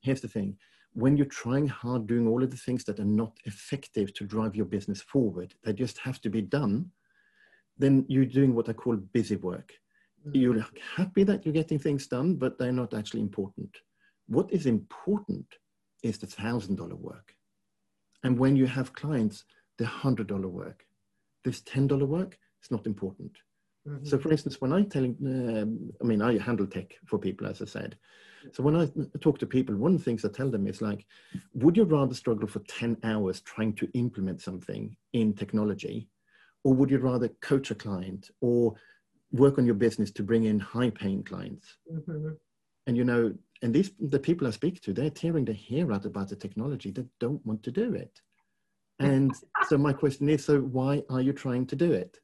[0.00, 0.56] Here's the thing
[0.92, 4.56] when you're trying hard doing all of the things that are not effective to drive
[4.56, 6.90] your business forward, they just have to be done,
[7.78, 9.72] then you're doing what I call busy work.
[10.26, 10.30] Mm.
[10.34, 13.70] You're happy that you're getting things done, but they're not actually important.
[14.26, 15.46] What is important
[16.02, 17.34] is the thousand dollar work.
[18.24, 19.44] And when you have clients,
[19.78, 20.84] the hundred dollar work,
[21.44, 23.32] this ten dollar work is not important.
[23.88, 24.06] Mm-hmm.
[24.06, 25.64] So, for instance, when I tell, uh,
[26.00, 27.96] I mean, I handle tech for people, as I said.
[28.52, 28.88] So when I
[29.20, 31.06] talk to people, one of the things I tell them is like,
[31.54, 36.08] would you rather struggle for 10 hours trying to implement something in technology,
[36.64, 38.74] or would you rather coach a client or
[39.32, 41.76] work on your business to bring in high paying clients?
[41.92, 42.30] Mm-hmm.
[42.86, 46.06] And you know, and these the people I speak to, they're tearing their hair out
[46.06, 46.90] about the technology.
[46.90, 48.20] They don't want to do it.
[49.00, 49.32] And
[49.66, 52.18] so my question is, so why are you trying to do it?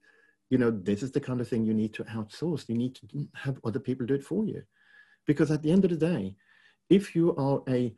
[0.51, 2.69] You know, this is the kind of thing you need to outsource.
[2.69, 4.63] You need to have other people do it for you.
[5.27, 6.37] Because at the end of the day,
[6.89, 7.93] if you are a,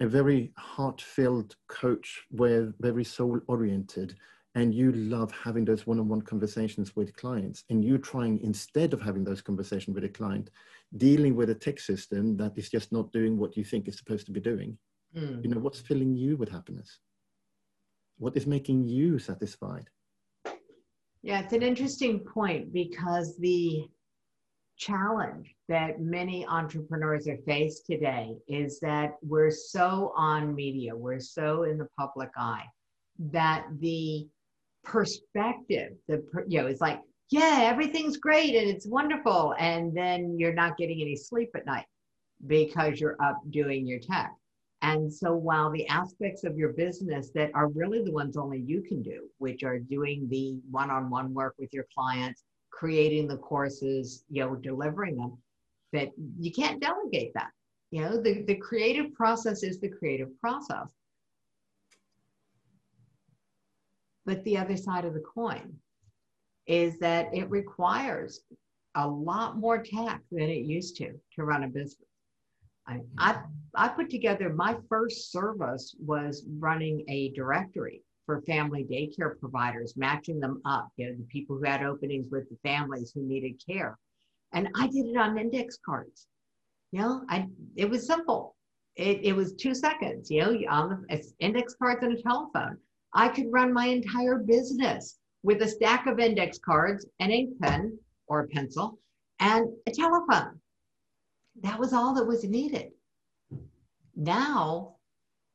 [0.00, 4.16] a very heart-filled coach where very soul-oriented
[4.54, 9.24] and you love having those one-on-one conversations with clients and you trying instead of having
[9.24, 10.50] those conversations with a client
[10.96, 14.26] dealing with a tech system that is just not doing what you think it's supposed
[14.26, 14.76] to be doing
[15.16, 15.42] mm.
[15.42, 16.98] you know what's filling you with happiness
[18.18, 19.88] what is making you satisfied
[21.24, 23.88] yeah it's an interesting point because the
[24.76, 31.62] challenge that many entrepreneurs are faced today is that we're so on media, we're so
[31.62, 32.64] in the public eye
[33.18, 34.26] that the
[34.82, 40.52] perspective, the you know, it's like, yeah, everything's great and it's wonderful, and then you're
[40.52, 41.86] not getting any sleep at night
[42.46, 44.32] because you're up doing your tech.
[44.84, 48.82] And so while the aspects of your business that are really the ones only you
[48.82, 54.44] can do, which are doing the one-on-one work with your clients, creating the courses, you
[54.44, 55.38] know, delivering them,
[55.94, 57.48] that you can't delegate that.
[57.92, 60.92] You know, the, the creative process is the creative process.
[64.26, 65.76] But the other side of the coin
[66.66, 68.40] is that it requires
[68.96, 72.13] a lot more tech than it used to to run a business.
[72.86, 73.02] I, mm-hmm.
[73.18, 73.38] I,
[73.74, 80.40] I put together my first service was running a directory for family daycare providers, matching
[80.40, 83.98] them up, you know, the people who had openings with the families who needed care.
[84.52, 86.26] And I did it on index cards.
[86.92, 88.54] You know, I it was simple.
[88.96, 92.78] It, it was two seconds, you know, on the index cards and a telephone.
[93.12, 97.98] I could run my entire business with a stack of index cards, an ink pen
[98.28, 98.98] or a pencil,
[99.40, 100.60] and a telephone.
[101.62, 102.92] That was all that was needed.
[104.16, 104.94] Now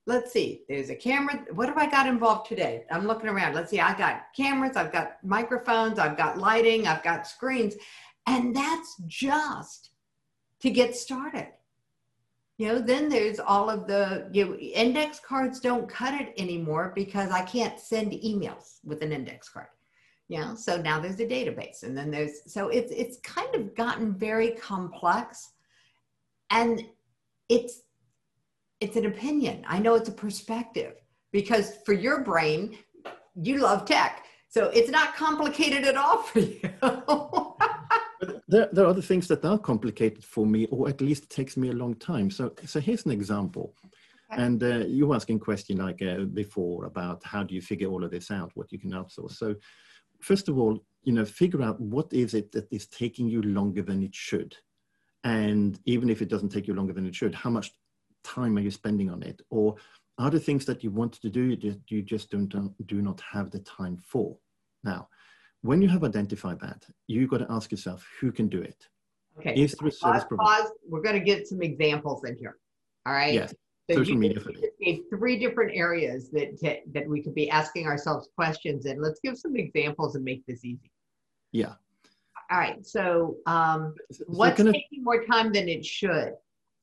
[0.09, 1.45] let's see, there's a camera.
[1.53, 2.83] What have I got involved today?
[2.91, 3.53] I'm looking around.
[3.53, 7.75] Let's see, I got cameras, I've got microphones, I've got lighting, I've got screens.
[8.25, 9.91] And that's just
[10.61, 11.47] to get started.
[12.57, 16.91] You know, then there's all of the you know, index cards don't cut it anymore
[16.93, 19.67] because I can't send emails with an index card.
[20.27, 23.75] You know, so now there's a database and then there's so it's it's kind of
[23.75, 25.53] gotten very complex
[26.49, 26.85] and
[27.47, 27.81] it's
[28.81, 29.63] it's an opinion.
[29.67, 30.93] I know it's a perspective
[31.31, 32.77] because for your brain,
[33.35, 34.25] you love tech.
[34.47, 36.61] So it's not complicated at all for you.
[38.47, 41.55] there, there, are other things that are complicated for me, or at least it takes
[41.55, 42.31] me a long time.
[42.31, 43.75] So, so here's an example.
[44.31, 44.41] Okay.
[44.41, 48.03] And uh, you were asking question like uh, before about how do you figure all
[48.03, 49.33] of this out, what you can outsource.
[49.33, 49.55] So
[50.19, 53.81] first of all, you know, figure out what is it that is taking you longer
[53.81, 54.55] than it should.
[55.23, 57.71] And even if it doesn't take you longer than it should, how much
[58.23, 59.41] time are you spending on it?
[59.49, 59.75] Or
[60.17, 63.59] are there things that you want to do you just don't, do not have the
[63.59, 64.37] time for?
[64.83, 65.09] Now,
[65.61, 68.87] when you have identified that, you've got to ask yourself, who can do it?
[69.39, 69.53] Okay.
[69.55, 70.71] Is there a service pause, pause.
[70.87, 72.57] We're going to get some examples in here.
[73.05, 73.33] All right.
[73.33, 73.53] Yes.
[73.89, 75.03] So Social media for me.
[75.09, 79.01] Three different areas that, that we could be asking ourselves questions in.
[79.01, 80.91] Let's give some examples and make this easy.
[81.51, 81.73] Yeah.
[82.51, 82.85] All right.
[82.85, 86.33] So, um, so what's taking more time than it should?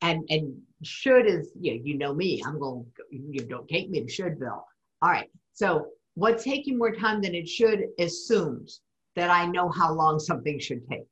[0.03, 4.01] and and should is you know, you know me i'm going you don't take me
[4.01, 4.65] to shouldville
[5.03, 8.81] all right so what's taking more time than it should assumes
[9.15, 11.07] that i know how long something should take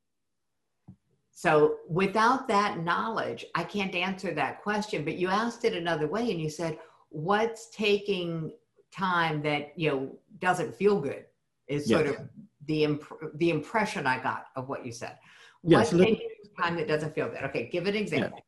[1.31, 6.31] so without that knowledge i can't answer that question but you asked it another way
[6.31, 8.53] and you said what's taking
[8.93, 11.25] time that you know doesn't feel good
[11.69, 12.15] is sort yes.
[12.15, 12.29] of
[12.67, 15.19] the imp- the impression i got of what you said
[15.63, 18.43] yes, taking time that doesn't feel good okay give an example yeah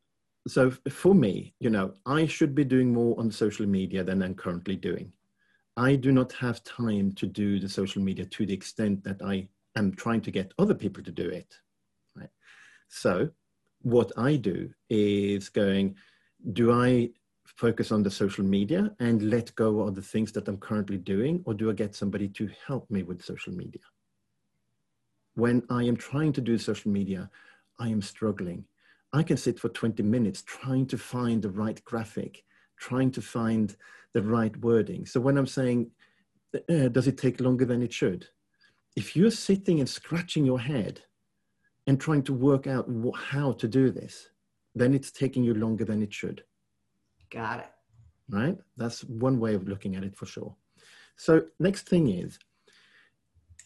[0.47, 4.33] so for me, you know, I should be doing more on social media than I'm
[4.33, 5.11] currently doing.
[5.75, 9.49] I do not have time to do the social media to the extent that I
[9.75, 11.53] am trying to get other people to do it.
[12.15, 12.29] Right?
[12.87, 13.29] So
[13.81, 15.95] what I do is going,
[16.53, 17.09] do I
[17.55, 21.41] focus on the social media and let go of the things that I'm currently doing,
[21.45, 23.81] or do I get somebody to help me with social media?
[25.37, 27.29] when I am trying to do social media,
[27.79, 28.65] I am struggling.
[29.13, 32.43] I can sit for 20 minutes trying to find the right graphic,
[32.79, 33.75] trying to find
[34.13, 35.05] the right wording.
[35.05, 35.91] So when I'm saying,
[36.55, 38.25] uh, does it take longer than it should?
[38.95, 41.01] If you're sitting and scratching your head
[41.85, 44.31] and trying to work out how to do this,
[44.73, 46.43] then it's taking you longer than it should.
[47.29, 47.71] Got it.
[48.29, 48.57] Right?
[48.75, 50.55] That's one way of looking at it for sure.
[51.15, 52.37] So, next thing is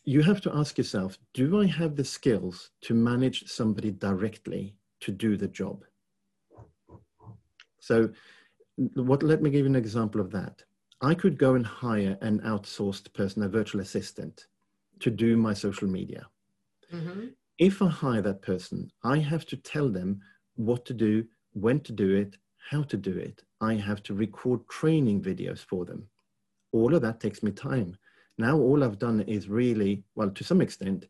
[0.03, 5.11] you have to ask yourself do I have the skills to manage somebody directly to
[5.11, 5.83] do the job?
[7.79, 8.09] So,
[8.95, 10.63] what, let me give you an example of that.
[11.01, 14.45] I could go and hire an outsourced person, a virtual assistant,
[14.99, 16.27] to do my social media.
[16.93, 17.27] Mm-hmm.
[17.57, 20.21] If I hire that person, I have to tell them
[20.55, 22.37] what to do, when to do it,
[22.69, 23.43] how to do it.
[23.59, 26.07] I have to record training videos for them.
[26.71, 27.97] All of that takes me time.
[28.37, 31.07] Now, all I've done is really, well, to some extent,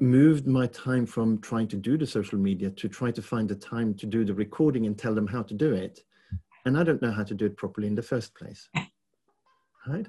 [0.00, 3.54] moved my time from trying to do the social media to try to find the
[3.54, 6.00] time to do the recording and tell them how to do it.
[6.64, 8.68] And I don't know how to do it properly in the first place.
[9.84, 10.06] Right?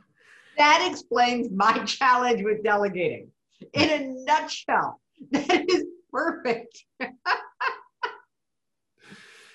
[0.55, 3.31] That explains my challenge with delegating
[3.73, 5.01] in a nutshell.
[5.31, 6.85] That is perfect.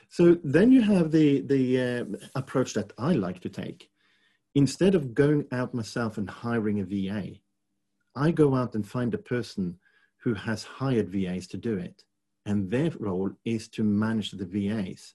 [0.09, 3.91] So then you have the, the uh, approach that I like to take.
[4.55, 7.37] Instead of going out myself and hiring a VA,
[8.17, 9.79] I go out and find a person
[10.19, 12.03] who has hired VAs to do it.
[12.47, 15.15] And their role is to manage the VAs.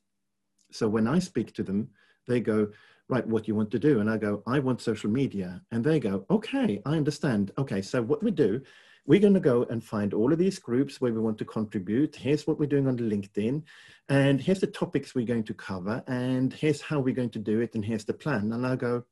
[0.72, 1.90] So when I speak to them,
[2.28, 2.70] they go,
[3.10, 4.00] right, what you want to do?
[4.00, 5.62] And I go, I want social media.
[5.72, 7.52] And they go, okay, I understand.
[7.58, 8.62] Okay, so what we do
[9.06, 12.16] we're going to go and find all of these groups where we want to contribute.
[12.16, 13.64] Here's what we're doing on LinkedIn.
[14.10, 16.02] And here's the topics we're going to cover.
[16.08, 17.76] And here's how we're going to do it.
[17.76, 18.54] And here's the plan.
[18.54, 19.04] And I go,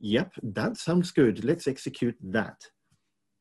[0.00, 1.44] yep, that sounds good.
[1.44, 2.60] Let's execute that.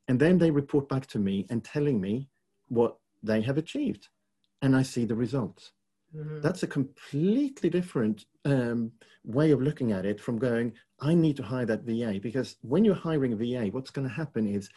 [0.07, 2.29] And then they report back to me and telling me
[2.67, 4.09] what they have achieved.
[4.61, 5.71] And I see the results.
[6.15, 6.41] Mm-hmm.
[6.41, 8.91] That's a completely different um,
[9.23, 12.19] way of looking at it from going, I need to hire that VA.
[12.21, 14.69] Because when you're hiring a VA, what's going to happen is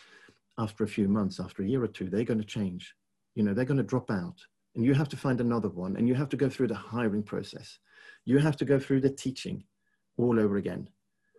[0.58, 2.94] after a few months, after a year or two, they're going to change.
[3.34, 4.38] You know, they're going to drop out
[4.74, 7.22] and you have to find another one and you have to go through the hiring
[7.22, 7.78] process.
[8.24, 9.64] You have to go through the teaching
[10.16, 10.88] all over again.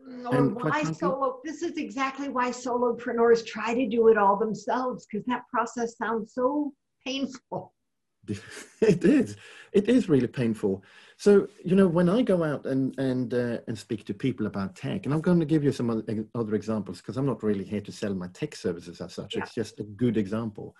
[0.08, 1.40] Mm, or and why frankly, solo?
[1.44, 6.34] This is exactly why solopreneurs try to do it all themselves because that process sounds
[6.34, 6.74] so
[7.06, 7.74] painful.
[8.82, 9.36] it is.
[9.72, 10.84] It is really painful.
[11.24, 14.76] So you know, when I go out and and uh, and speak to people about
[14.76, 17.64] tech, and I'm going to give you some other, other examples because I'm not really
[17.64, 19.38] here to sell my tech services as such.
[19.38, 19.44] Yeah.
[19.44, 20.76] It's just a good example.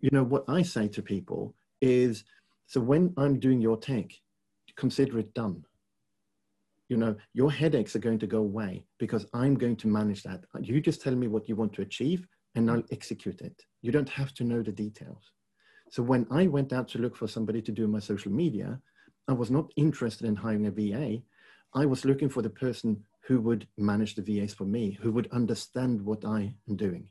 [0.00, 2.24] You know, what I say to people is,
[2.66, 4.10] so when I'm doing your tech,
[4.74, 5.62] consider it done.
[6.88, 10.40] You know, your headaches are going to go away because I'm going to manage that.
[10.60, 13.62] You just tell me what you want to achieve, and I'll execute it.
[13.82, 15.30] You don't have to know the details.
[15.88, 18.80] So when I went out to look for somebody to do my social media,
[19.28, 21.22] I was not interested in hiring a VA.
[21.74, 25.30] I was looking for the person who would manage the VAs for me, who would
[25.32, 27.10] understand what I am doing.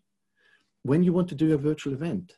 [0.82, 2.38] When you want to do a virtual event,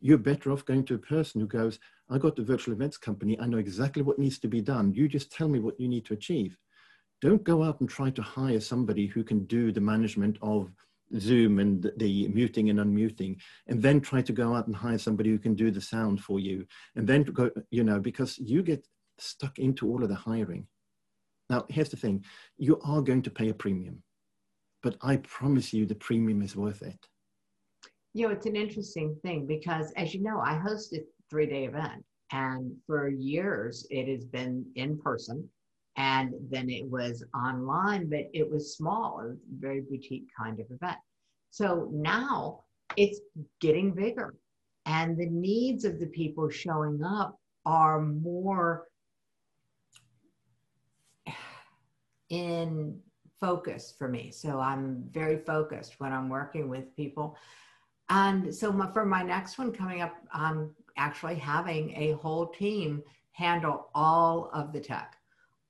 [0.00, 3.38] you're better off going to a person who goes, I got the virtual events company.
[3.38, 4.94] I know exactly what needs to be done.
[4.94, 6.56] You just tell me what you need to achieve.
[7.20, 10.70] Don't go out and try to hire somebody who can do the management of
[11.18, 13.36] Zoom and the muting and unmuting,
[13.66, 16.38] and then try to go out and hire somebody who can do the sound for
[16.38, 18.86] you, and then go, you know, because you get
[19.20, 20.66] stuck into all of the hiring.
[21.50, 22.24] Now, here's the thing
[22.56, 24.02] you are going to pay a premium,
[24.82, 26.98] but I promise you the premium is worth it.
[28.14, 31.00] You know, it's an interesting thing because, as you know, I host a
[31.30, 35.48] three day event, and for years it has been in person
[35.98, 40.60] and then it was online, but it was small, it was a very boutique kind
[40.60, 40.96] of event.
[41.50, 42.60] So now
[42.96, 43.20] it's
[43.60, 44.34] getting bigger,
[44.86, 48.84] and the needs of the people showing up are more
[52.30, 52.98] in
[53.40, 54.30] focus for me.
[54.30, 57.36] So I'm very focused when I'm working with people.
[58.10, 63.02] And so my, for my next one coming up, I'm actually having a whole team
[63.32, 65.18] handle all of the tech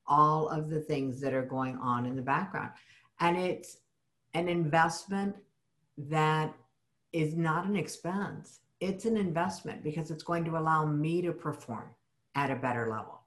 [0.09, 2.71] all of the things that are going on in the background.
[3.21, 3.79] And it's
[4.35, 5.37] an investment
[5.99, 6.55] that
[7.13, 11.91] is not an expense, it's an investment because it's going to allow me to perform
[12.35, 13.21] at a better level.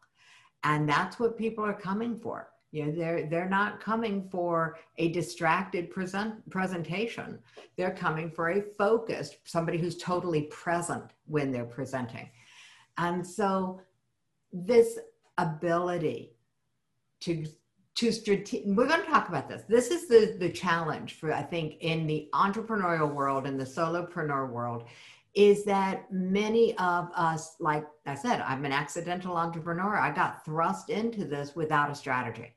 [0.64, 2.50] And that's what people are coming for.
[2.72, 7.40] You know, they're they're not coming for a distracted present presentation.
[7.76, 12.30] They're coming for a focused, somebody who's totally present when they're presenting.
[12.98, 13.82] And so
[14.54, 15.00] this
[15.38, 16.34] ability
[17.22, 17.46] to
[17.96, 21.42] to strategic we're going to talk about this this is the the challenge for i
[21.42, 24.86] think in the entrepreneurial world and the solopreneur world
[25.34, 30.90] is that many of us like i said i'm an accidental entrepreneur i got thrust
[30.90, 32.54] into this without a strategy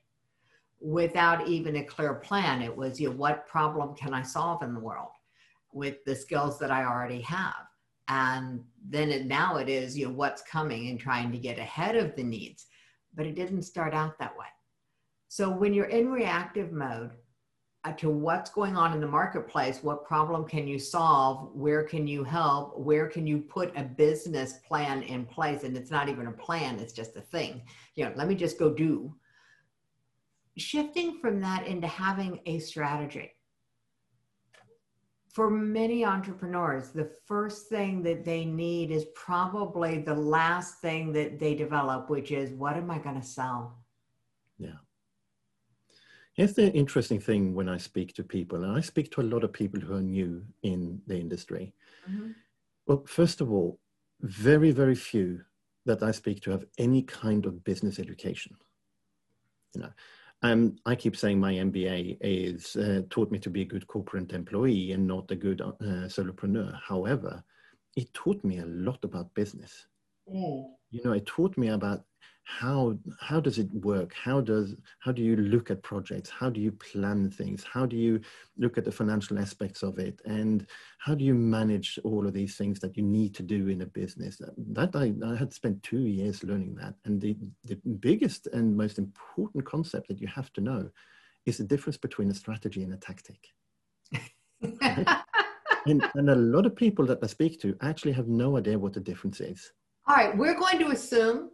[0.84, 4.74] without even a clear plan it was you know what problem can i solve in
[4.74, 5.12] the world
[5.72, 7.54] with the skills that i already have
[8.08, 11.96] and then it, now it is you know what's coming and trying to get ahead
[11.96, 12.66] of the needs
[13.14, 14.44] but it didn't start out that way
[15.28, 17.12] so when you're in reactive mode
[17.84, 21.50] uh, to what's going on in the marketplace, what problem can you solve?
[21.52, 22.78] Where can you help?
[22.78, 25.64] Where can you put a business plan in place?
[25.64, 27.60] And it's not even a plan, it's just a thing.
[27.94, 29.14] You know, let me just go do.
[30.56, 33.32] Shifting from that into having a strategy.
[35.32, 41.40] For many entrepreneurs, the first thing that they need is probably the last thing that
[41.40, 43.84] they develop, which is what am I going to sell?
[44.58, 44.78] Yeah.
[46.34, 49.42] Here's the interesting thing when I speak to people, and I speak to a lot
[49.42, 51.74] of people who are new in the industry.
[52.08, 52.30] Mm-hmm.
[52.86, 53.80] Well, first of all,
[54.20, 55.40] very, very few
[55.86, 58.56] that I speak to have any kind of business education.
[59.74, 59.90] You know,
[60.44, 64.32] um, I keep saying my MBA is uh, taught me to be a good corporate
[64.32, 66.78] employee and not a good uh, solopreneur.
[66.86, 67.42] However,
[67.96, 69.86] it taught me a lot about business.
[70.30, 70.66] Mm.
[70.90, 72.04] You know, it taught me about
[72.44, 74.12] how how does it work?
[74.14, 76.28] How does how do you look at projects?
[76.28, 77.64] How do you plan things?
[77.64, 78.20] How do you
[78.58, 80.20] look at the financial aspects of it?
[80.26, 80.66] And
[80.98, 83.86] how do you manage all of these things that you need to do in a
[83.86, 84.40] business?
[84.58, 86.94] That i, I had spent two years learning that.
[87.06, 90.90] And the, the biggest and most important concept that you have to know
[91.46, 93.48] is the difference between a strategy and a tactic.
[95.86, 98.94] And, and a lot of people that i speak to actually have no idea what
[98.94, 99.70] the difference is.
[100.06, 101.50] All right we're going to assume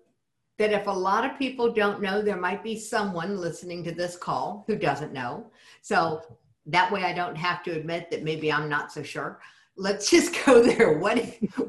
[0.60, 4.14] that if a lot of people don't know, there might be someone listening to this
[4.14, 5.50] call who doesn't know.
[5.80, 6.20] So
[6.66, 9.40] that way I don't have to admit that maybe I'm not so sure.
[9.78, 10.98] Let's just go there.
[10.98, 11.16] What,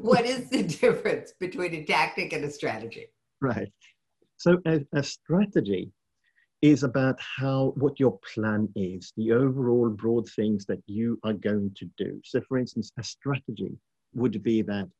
[0.02, 3.06] what is the difference between a tactic and a strategy?
[3.40, 3.72] Right.
[4.36, 5.90] So a, a strategy
[6.60, 11.74] is about how what your plan is, the overall broad things that you are going
[11.78, 12.20] to do.
[12.24, 13.72] So for instance, a strategy
[14.12, 14.90] would be that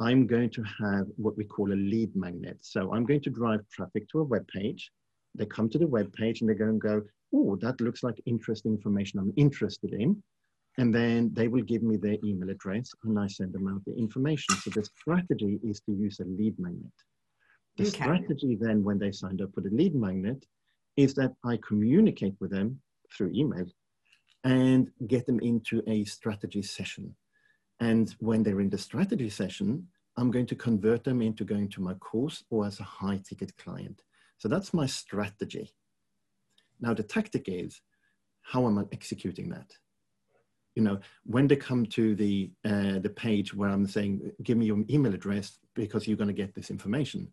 [0.00, 2.58] I'm going to have what we call a lead magnet.
[2.60, 4.90] So I'm going to drive traffic to a web page.
[5.34, 7.02] They come to the web page and they're going to go,
[7.34, 10.22] oh, that looks like interesting information I'm interested in.
[10.78, 13.94] And then they will give me their email address and I send them out the
[13.94, 14.56] information.
[14.56, 16.92] So the strategy is to use a lead magnet.
[17.76, 18.02] The okay.
[18.02, 20.44] strategy then, when they signed up for the lead magnet,
[20.96, 22.80] is that I communicate with them
[23.14, 23.66] through email
[24.44, 27.14] and get them into a strategy session.
[27.82, 31.80] And when they're in the strategy session, I'm going to convert them into going to
[31.80, 34.04] my course or as a high ticket client.
[34.38, 35.74] So that's my strategy.
[36.80, 37.80] Now the tactic is,
[38.42, 39.72] how am I executing that?
[40.76, 44.66] You know, when they come to the uh, the page where I'm saying, give me
[44.66, 47.28] your email address because you're going to get this information.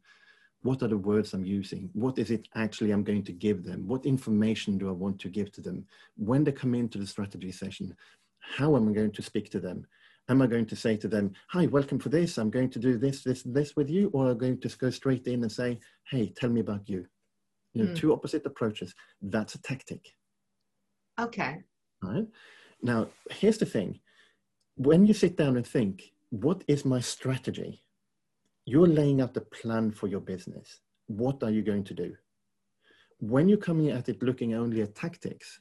[0.64, 1.92] What are the words I'm using?
[1.94, 3.88] What is it actually I'm going to give them?
[3.88, 5.86] What information do I want to give to them?
[6.18, 7.96] When they come into the strategy session,
[8.40, 9.86] how am I going to speak to them?
[10.30, 12.38] Am I going to say to them, hi, welcome for this.
[12.38, 14.90] I'm going to do this, this, this with you, or I'm I going to go
[14.90, 17.06] straight in and say, hey, tell me about you?
[17.74, 17.98] You know, mm.
[17.98, 18.94] two opposite approaches.
[19.22, 20.14] That's a tactic.
[21.20, 21.58] Okay.
[22.04, 22.28] All right.
[22.82, 24.00] Now, here's the thing.
[24.76, 27.84] When you sit down and think, what is my strategy?
[28.66, 30.80] You're laying out the plan for your business.
[31.08, 32.16] What are you going to do?
[33.20, 35.60] When you're coming at it looking only at tactics,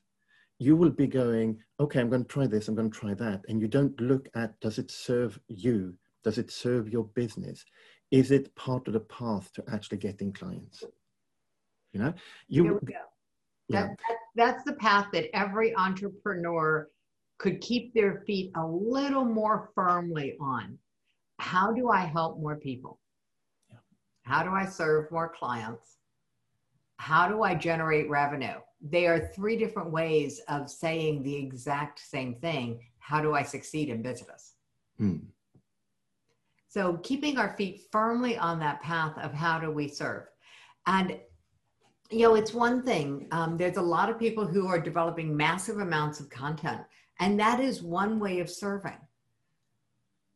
[0.58, 3.42] you will be going, okay, I'm going to try this, I'm going to try that.
[3.48, 5.94] And you don't look at, does it serve you?
[6.24, 7.64] Does it serve your business?
[8.10, 10.82] Is it part of the path to actually getting clients?
[11.92, 12.14] You know,
[12.48, 12.64] you.
[12.64, 12.94] Here we go.
[13.68, 13.82] Yeah.
[13.82, 16.88] That, that, that's the path that every entrepreneur
[17.38, 20.76] could keep their feet a little more firmly on.
[21.38, 22.98] How do I help more people?
[23.70, 23.76] Yeah.
[24.22, 25.98] How do I serve more clients?
[26.96, 28.58] How do I generate revenue?
[28.80, 32.80] They are three different ways of saying the exact same thing.
[32.98, 34.54] How do I succeed in business?
[34.98, 35.18] Hmm.
[36.68, 40.24] So keeping our feet firmly on that path of how do we serve.
[40.86, 41.18] And
[42.10, 43.26] you know, it's one thing.
[43.32, 46.80] Um, there's a lot of people who are developing massive amounts of content,
[47.20, 48.96] and that is one way of serving.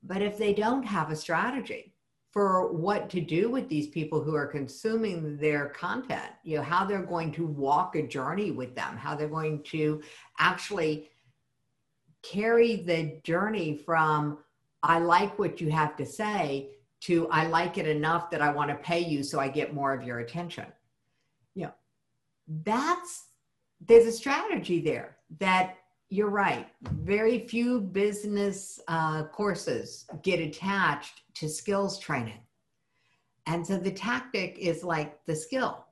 [0.03, 1.92] But if they don't have a strategy,
[2.33, 6.85] for what to do with these people who are consuming their content you know how
[6.85, 10.03] they're going to walk a journey with them how they're going to
[10.39, 11.11] actually
[12.23, 14.39] carry the journey from
[14.83, 16.71] i like what you have to say
[17.01, 19.93] to i like it enough that i want to pay you so i get more
[19.93, 20.67] of your attention.
[21.55, 21.73] You know
[22.65, 23.27] that's
[23.81, 25.77] there's a strategy there that
[26.13, 26.69] you're right.
[26.83, 32.41] Very few business uh, courses get attached to skills training.
[33.47, 35.87] And so the tactic is like the skill.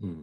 [0.00, 0.22] Hmm.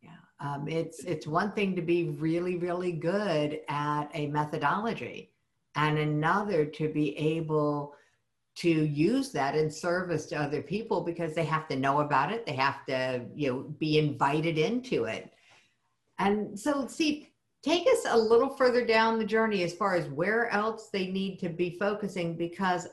[0.00, 0.16] Yeah.
[0.40, 5.34] Um, it's, it's one thing to be really, really good at a methodology
[5.74, 7.94] and another to be able
[8.56, 12.46] to use that in service to other people because they have to know about it.
[12.46, 15.30] They have to, you know, be invited into it.
[16.18, 17.27] And so, see,
[17.62, 21.38] take us a little further down the journey as far as where else they need
[21.38, 22.88] to be focusing because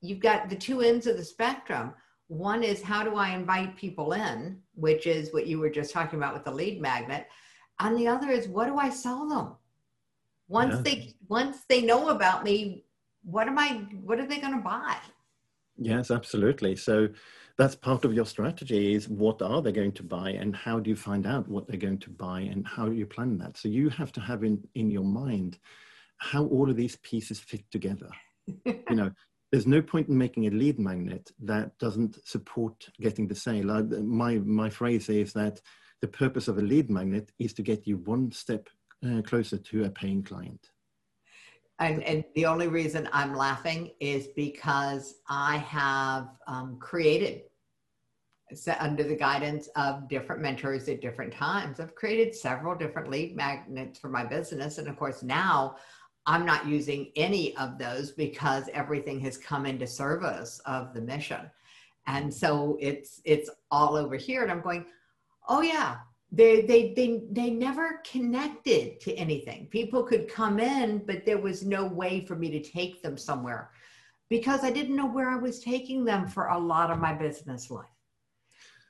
[0.00, 1.92] you've got the two ends of the spectrum.
[2.28, 6.18] One is how do I invite people in, which is what you were just talking
[6.18, 7.26] about with the lead magnet.
[7.80, 9.56] And the other is what do I sell them?
[10.48, 10.82] Once yeah.
[10.82, 12.84] they once they know about me,
[13.24, 14.96] what am I what are they going to buy?
[15.78, 16.76] Yes, absolutely.
[16.76, 17.08] So
[17.58, 20.90] that's part of your strategy is what are they going to buy and how do
[20.90, 23.56] you find out what they're going to buy and how do you plan that?
[23.56, 25.58] So you have to have in in your mind
[26.18, 28.10] how all of these pieces fit together.
[28.64, 29.10] You know
[29.52, 33.70] there's no point in making a lead magnet that doesn't support getting the sale.
[33.70, 35.60] I, my my phrase is that
[36.00, 38.68] the purpose of a lead magnet is to get you one step
[39.06, 40.71] uh, closer to a paying client
[41.84, 47.42] and, and, the only reason I'm laughing is because I have um, created
[48.78, 51.80] under the guidance of different mentors at different times.
[51.80, 54.78] I've created several different lead magnets for my business.
[54.78, 55.76] And of course, now
[56.26, 61.50] I'm not using any of those because everything has come into service of the mission.
[62.06, 64.42] And so it's it's all over here.
[64.42, 64.86] And I'm going,
[65.48, 65.98] oh yeah,
[66.32, 69.66] they they they they never connected to anything.
[69.66, 73.70] People could come in, but there was no way for me to take them somewhere
[74.30, 77.70] because I didn't know where I was taking them for a lot of my business
[77.70, 77.84] life.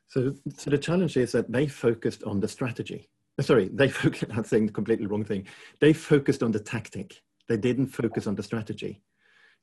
[0.07, 3.09] So, so the challenge is that they focused on the strategy.
[3.41, 5.49] Sorry, they focused, I'm saying the completely wrong thing.
[5.81, 7.23] They focused on the tactic.
[7.49, 9.03] They didn't focus on the strategy.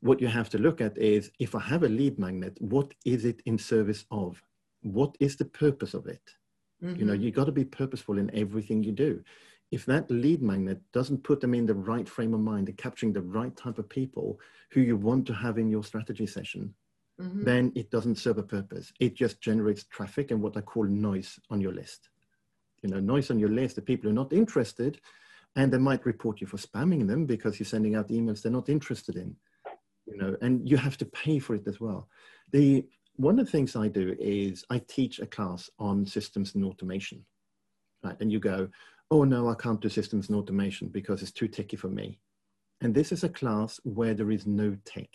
[0.01, 3.23] What you have to look at is if I have a lead magnet, what is
[3.23, 4.41] it in service of?
[4.81, 6.21] What is the purpose of it?
[6.83, 6.99] Mm-hmm.
[6.99, 9.23] You know, you got to be purposeful in everything you do.
[9.71, 13.13] If that lead magnet doesn't put them in the right frame of mind and capturing
[13.13, 14.39] the right type of people
[14.71, 16.73] who you want to have in your strategy session,
[17.21, 17.43] mm-hmm.
[17.43, 18.91] then it doesn't serve a purpose.
[18.99, 22.09] It just generates traffic and what I call noise on your list.
[22.81, 24.99] You know, noise on your list, the people who are not interested,
[25.55, 28.69] and they might report you for spamming them because you're sending out emails they're not
[28.69, 29.35] interested in.
[30.05, 32.07] You know, and you have to pay for it as well.
[32.51, 32.87] The
[33.19, 37.25] one of the things I do is I teach a class on systems and automation.
[38.03, 38.69] Right, and you go,
[39.11, 42.19] oh no, I can't do systems and automation because it's too techy for me.
[42.81, 45.09] And this is a class where there is no tech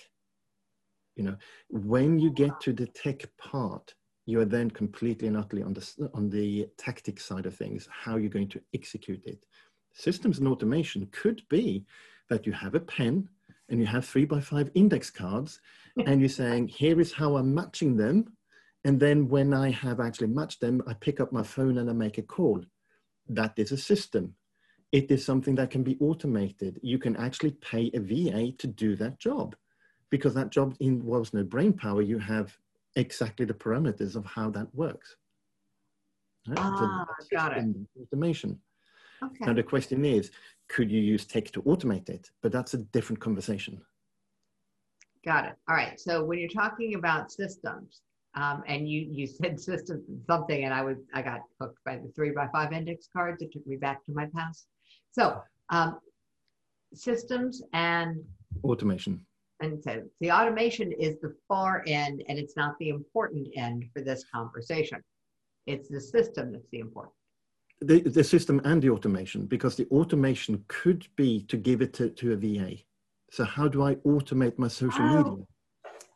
[1.17, 1.37] you know
[1.69, 3.95] when you get to the tech part
[4.27, 8.17] you are then completely and utterly on the on the tactic side of things how
[8.17, 9.45] you're going to execute it
[9.93, 11.85] systems and automation could be
[12.29, 13.29] that you have a pen
[13.69, 15.61] and you have three by five index cards
[16.07, 18.25] and you're saying here is how i'm matching them
[18.85, 21.93] and then when i have actually matched them i pick up my phone and i
[21.93, 22.61] make a call
[23.29, 24.35] that is a system
[24.93, 28.97] it is something that can be automated you can actually pay a va to do
[28.97, 29.57] that job
[30.15, 32.01] because that job involves no brain power.
[32.01, 32.57] You have
[32.95, 35.17] exactly the parameters of how that works.
[36.47, 36.57] Right?
[36.61, 37.65] Ah, got it.
[38.01, 38.61] Automation.
[39.25, 39.45] Okay.
[39.45, 40.31] Now the question is,
[40.69, 42.31] could you use tech to automate it?
[42.43, 43.81] But that's a different conversation.
[45.25, 45.55] Got it.
[45.69, 45.99] All right.
[45.99, 48.01] So when you're talking about systems,
[48.35, 52.13] um, and you you said systems something, and I was I got hooked by the
[52.15, 53.43] three by five index cards.
[53.43, 54.67] It took me back to my past.
[55.13, 55.99] So um,
[56.93, 58.23] systems and
[58.63, 59.25] automation
[59.61, 64.03] and so the automation is the far end and it's not the important end for
[64.03, 65.03] this conversation.
[65.67, 67.15] It's the system that's the important.
[67.81, 72.11] The, the system and the automation, because the automation could be to give it to,
[72.11, 72.77] to a VA.
[73.35, 75.17] So how do I automate my social oh.
[75.17, 75.47] media?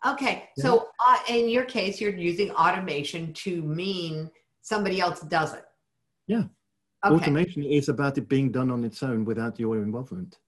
[0.07, 0.65] Okay, yeah.
[0.65, 4.31] so uh, in your case, you're using automation to mean
[4.63, 5.65] somebody else does it.
[6.29, 6.45] Yeah.
[7.05, 7.15] Okay.
[7.15, 10.39] Automation is about it being done on its own without your involvement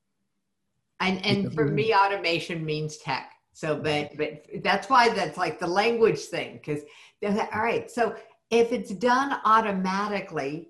[1.00, 5.66] and and for me automation means tech so but but that's why that's like the
[5.66, 6.82] language thing because
[7.22, 8.14] all right so
[8.50, 10.68] if it's done automatically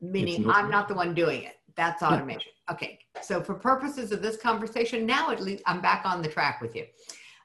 [0.00, 2.74] meaning not, i'm not the one doing it that's automation yeah.
[2.74, 6.60] okay so for purposes of this conversation now at least i'm back on the track
[6.60, 6.84] with you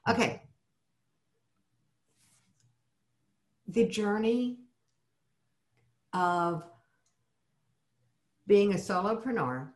[0.06, 0.42] okay
[3.68, 4.58] the journey
[6.12, 6.62] of
[8.46, 9.68] being a solopreneur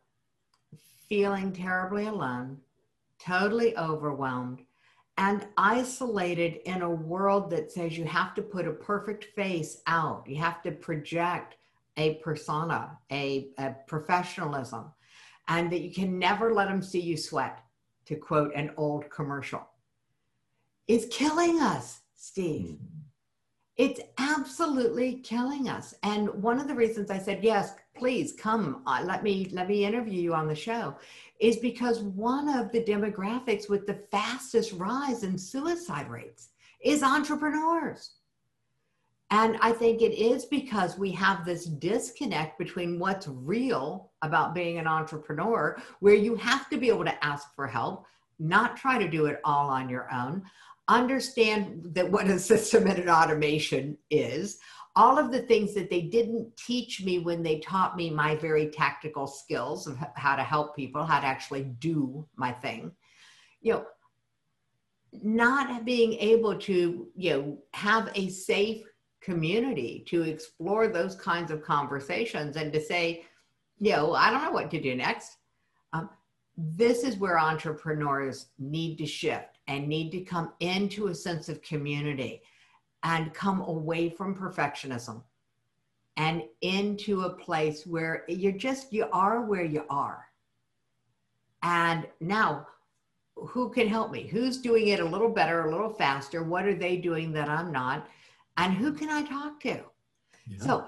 [1.08, 2.58] feeling terribly alone,
[3.18, 4.62] totally overwhelmed,
[5.16, 10.24] and isolated in a world that says you have to put a perfect face out.
[10.28, 11.56] You have to project
[11.98, 14.92] a persona, a, a professionalism,
[15.48, 17.60] and that you can never let them see you sweat,
[18.06, 19.68] to quote an old commercial,
[20.86, 22.76] is killing us, Steve.
[22.76, 22.78] Mm.
[23.76, 25.94] It's absolutely killing us.
[26.02, 29.84] And one of the reasons I said, yes, please come, uh, let me let me
[29.84, 30.96] interview you on the show,
[31.38, 36.48] is because one of the demographics with the fastest rise in suicide rates
[36.82, 38.17] is entrepreneurs.
[39.30, 44.78] And I think it is because we have this disconnect between what's real about being
[44.78, 48.06] an entrepreneur, where you have to be able to ask for help,
[48.38, 50.42] not try to do it all on your own,
[50.88, 54.58] understand that what a system and an automation is,
[54.96, 58.68] all of the things that they didn't teach me when they taught me my very
[58.68, 62.90] tactical skills of how to help people, how to actually do my thing.
[63.60, 63.86] You know,
[65.12, 68.82] not being able to, you know, have a safe
[69.20, 73.24] community to explore those kinds of conversations and to say,
[73.78, 75.36] you know, I don't know what to do next.
[75.92, 76.10] Um,
[76.56, 81.62] this is where entrepreneurs need to shift and need to come into a sense of
[81.62, 82.42] community
[83.04, 85.22] and come away from perfectionism
[86.16, 90.26] and into a place where you're just you are where you are.
[91.62, 92.66] And now
[93.36, 94.26] who can help me?
[94.26, 96.42] Who's doing it a little better a little faster?
[96.42, 98.08] What are they doing that i'm not
[98.58, 99.80] and who can I talk to?
[100.48, 100.58] Yeah.
[100.58, 100.86] So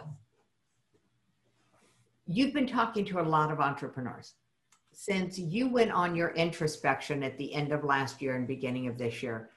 [2.26, 4.34] you've been talking to a lot of entrepreneurs.
[4.92, 8.98] Since you went on your introspection at the end of last year and beginning of
[8.98, 9.50] this year,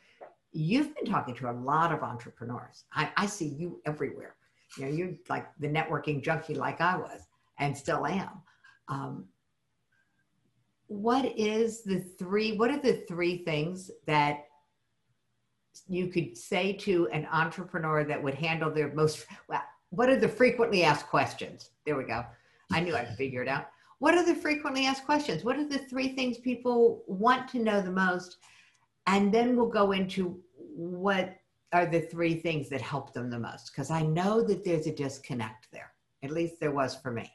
[0.52, 2.86] you've been talking to a lot of entrepreneurs.
[2.94, 4.36] I, I see you everywhere.
[4.78, 7.22] You know, you're like the networking junkie like I was
[7.60, 8.30] and still am.
[8.88, 9.26] Um,
[10.88, 14.46] what is the three, what are the three things that
[15.88, 20.28] you could say to an entrepreneur that would handle their most well, what are the
[20.28, 21.70] frequently asked questions?
[21.86, 22.26] There we go.
[22.72, 23.68] I knew i'd figure it out.
[24.00, 25.44] What are the frequently asked questions?
[25.44, 28.38] What are the three things people want to know the most?
[29.08, 31.38] And then we'll go into what
[31.72, 33.72] are the three things that help them the most?
[33.72, 35.92] Because i know that there's a disconnect there.
[36.24, 37.32] At least there was for me.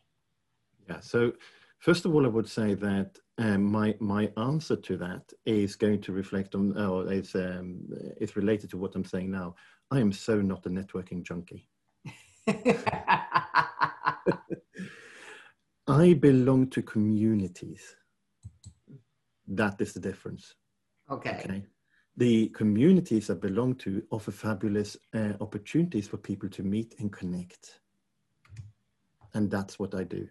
[0.89, 1.33] Yeah so
[1.79, 6.01] first of all i would say that um, my my answer to that is going
[6.03, 7.89] to reflect on, or is um,
[8.21, 9.55] is related to what I'm saying now.
[9.91, 11.69] I am so not a networking junkie.
[15.87, 17.95] I belong to communities.
[19.47, 20.55] That is the difference.
[21.11, 21.39] Okay.
[21.45, 21.65] okay?
[22.17, 27.81] The communities I belong to offer fabulous uh, opportunities for people to meet and connect.
[29.33, 30.29] And that's what I do.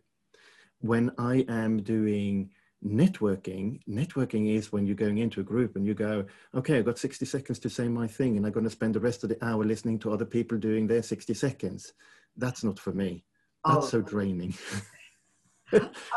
[0.79, 2.49] When I am doing
[2.85, 6.23] networking networking is when you're going into a group and you go
[6.53, 8.99] okay i've got 60 seconds to say my thing and i'm going to spend the
[8.99, 11.93] rest of the hour listening to other people doing their 60 seconds.
[12.35, 13.23] That's not for me.
[13.65, 13.89] That's oh.
[13.89, 14.53] so draining.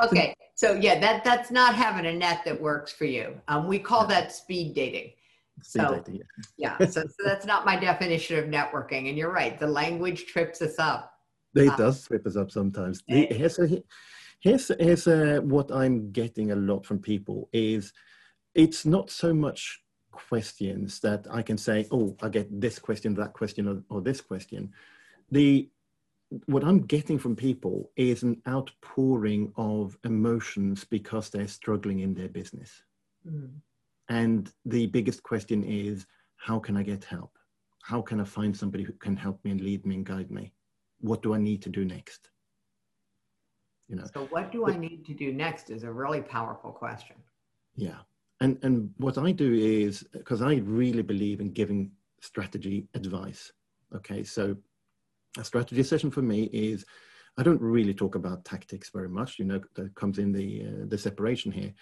[0.05, 3.35] Okay so yeah that that's not having a net that works for you.
[3.49, 5.11] Um, we call that speed dating.
[5.63, 6.21] Speed so, dating
[6.57, 9.09] yeah, yeah so, so that's not my definition of networking.
[9.09, 11.13] And you're right the language trips us up.
[11.57, 13.03] It um, does trip us up sometimes.
[13.09, 13.83] The, here's a,
[14.41, 17.93] here's here's uh, what I'm getting a lot from people is
[18.55, 19.81] it's not so much
[20.11, 24.21] questions that I can say, oh, I get this question, that question, or, or this
[24.21, 24.73] question.
[25.31, 25.71] The
[26.47, 32.29] what I'm getting from people is an outpouring of emotions because they're struggling in their
[32.29, 32.83] business.
[33.29, 33.51] Mm.
[34.09, 37.37] And the biggest question is, how can I get help?
[37.83, 40.53] How can I find somebody who can help me and lead me and guide me?
[41.01, 42.31] What do I need to do next?
[43.91, 44.07] You know.
[44.15, 47.17] So what do but, i need to do next is a really powerful question.
[47.75, 47.99] Yeah.
[48.41, 53.53] And and what i do is because i really believe in giving strategy advice
[53.95, 54.23] okay?
[54.23, 54.57] So
[55.39, 56.85] a strategy session for me is
[57.39, 60.85] i don't really talk about tactics very much you know that comes in the uh,
[60.87, 61.73] the separation here.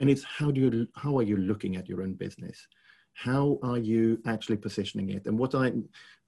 [0.00, 2.66] And it's how do you how are you looking at your own business
[3.18, 5.26] how are you actually positioning it?
[5.26, 5.72] And what i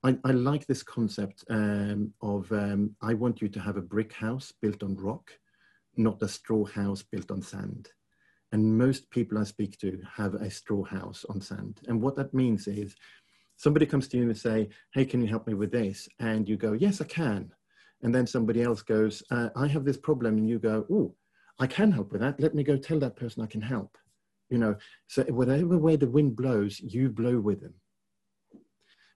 [0.02, 4.12] i, I like this concept um, of um, i want you to have a brick
[4.12, 5.30] house built on rock
[5.96, 7.88] not a straw house built on sand.
[8.52, 11.80] And most people i speak to have a straw house on sand.
[11.86, 12.96] And what that means is
[13.56, 16.08] somebody comes to you and say hey can you help me with this?
[16.18, 17.52] And you go yes i can.
[18.02, 20.38] And then somebody else goes uh, i have this problem.
[20.38, 21.14] And you go oh
[21.60, 22.40] i can help with that.
[22.40, 23.96] Let me go tell that person i can help
[24.50, 24.74] you know
[25.06, 27.74] so whatever way the wind blows you blow with them.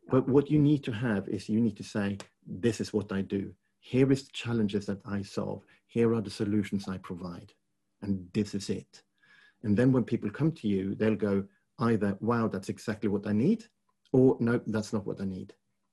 [0.09, 3.21] But what you need to have is you need to say this is what i
[3.21, 3.53] do.
[3.81, 5.63] Here is the challenges that i solve.
[5.87, 7.53] Here are the solutions i provide.
[8.03, 9.03] And this is it.
[9.63, 11.45] And then when people come to you they'll go
[11.81, 13.65] either wow that's exactly what i need
[14.13, 15.53] or no that's not what i need.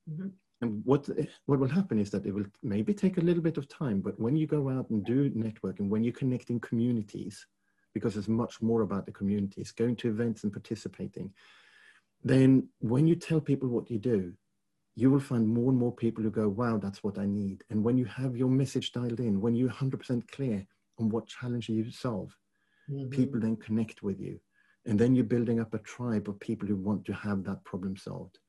[0.09, 0.29] Mm-hmm.
[0.61, 1.09] And what
[1.47, 4.19] what will happen is that it will maybe take a little bit of time, but
[4.19, 7.45] when you go out and do networking, when you connect in communities,
[7.93, 11.31] because it's much more about the communities, going to events and participating,
[12.23, 14.33] then when you tell people what you do,
[14.95, 17.63] you will find more and more people who go, wow, that's what I need.
[17.69, 20.65] And when you have your message dialed in, when you're 100% clear
[20.99, 22.35] on what challenge you solve,
[22.89, 23.09] mm-hmm.
[23.09, 24.39] people then connect with you.
[24.85, 27.95] And then you're building up a tribe of people who want to have that problem
[27.95, 28.39] solved.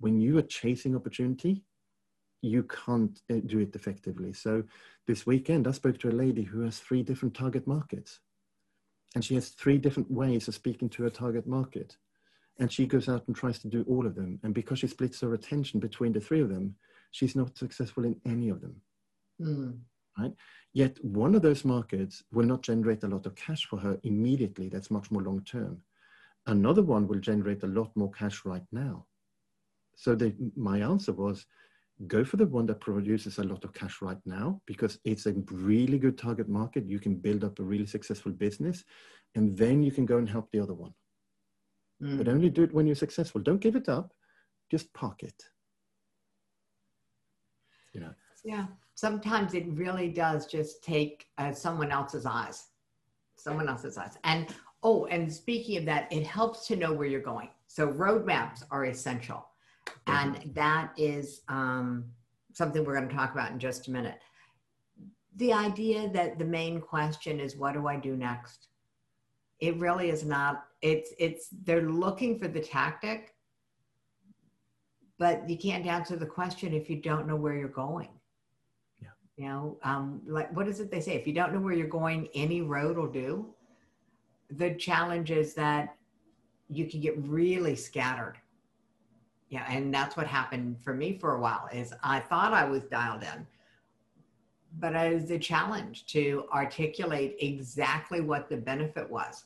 [0.00, 1.62] When you are chasing opportunity,
[2.42, 4.32] you can't uh, do it effectively.
[4.32, 4.64] So
[5.06, 8.20] this weekend, I spoke to a lady who has three different target markets.
[9.14, 11.96] And she has three different ways of speaking to her target market
[12.58, 14.38] and she goes out and tries to do all of them.
[14.42, 16.76] And because she splits her attention between the three of them,
[17.10, 18.76] she's not successful in any of them.
[19.40, 19.78] Mm.
[20.18, 20.32] Right?
[20.72, 24.68] Yet one of those markets will not generate a lot of cash for her immediately.
[24.68, 25.78] That's much more long term.
[26.46, 29.06] Another one will generate a lot more cash right now.
[29.96, 31.46] So the, my answer was
[32.06, 35.34] go for the one that produces a lot of cash right now because it's a
[35.50, 36.88] really good target market.
[36.88, 38.84] You can build up a really successful business
[39.34, 40.92] and then you can go and help the other one
[42.02, 42.18] mm.
[42.18, 43.40] but only do it when you're successful.
[43.40, 44.12] Don't give it up,
[44.70, 45.42] just park it.
[47.92, 48.14] You know.
[48.44, 52.66] Yeah, sometimes it really does just take uh, someone else's eyes,
[53.36, 54.18] someone else's eyes.
[54.24, 54.48] And
[54.82, 57.48] oh, and speaking of that, it helps to know where you're going.
[57.68, 59.46] So roadmaps are essential,
[60.06, 62.04] and that is um,
[62.52, 64.18] something we're going to talk about in just a minute.
[65.36, 68.68] The idea that the main question is, what do I do next?
[69.60, 73.34] It really is not it's it's they're looking for the tactic
[75.18, 78.08] but you can't answer the question if you don't know where you're going.
[79.00, 79.08] Yeah.
[79.36, 81.14] You know um, like what is it they say?
[81.14, 83.46] If you don't know where you're going any road will do.
[84.50, 85.96] The challenge is that
[86.68, 88.36] you can get really scattered
[89.48, 92.84] yeah and that's what happened for me for a while is i thought i was
[92.84, 93.46] dialed in
[94.80, 99.44] but it was a challenge to articulate exactly what the benefit was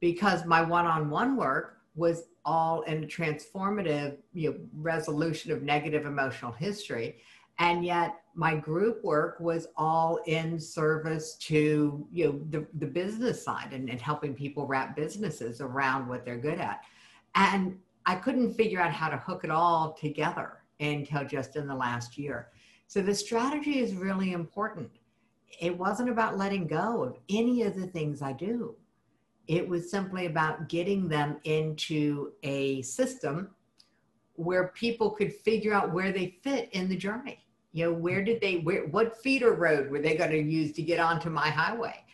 [0.00, 7.16] because my one-on-one work was all in transformative you know, resolution of negative emotional history
[7.58, 13.42] and yet my group work was all in service to you know the, the business
[13.42, 16.82] side and, and helping people wrap businesses around what they're good at.
[17.34, 21.74] And i couldn't figure out how to hook it all together until just in the
[21.74, 22.48] last year
[22.86, 24.90] so the strategy is really important
[25.60, 28.74] it wasn't about letting go of any of the things i do
[29.48, 33.50] it was simply about getting them into a system
[34.34, 37.44] where people could figure out where they fit in the journey.
[37.72, 40.82] You know, where did they, where, what feeder road were they going to use to
[40.82, 42.04] get onto my highway?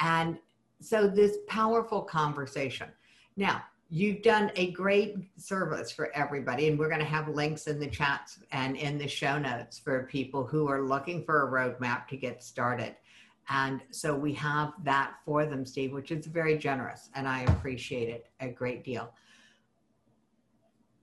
[0.00, 0.38] And
[0.80, 2.88] so this powerful conversation.
[3.36, 3.62] Now,
[3.94, 7.86] you've done a great service for everybody, and we're going to have links in the
[7.86, 12.16] chats and in the show notes for people who are looking for a roadmap to
[12.16, 12.96] get started.
[13.48, 18.08] And so we have that for them, Steve, which is very generous, and I appreciate
[18.08, 19.12] it a great deal.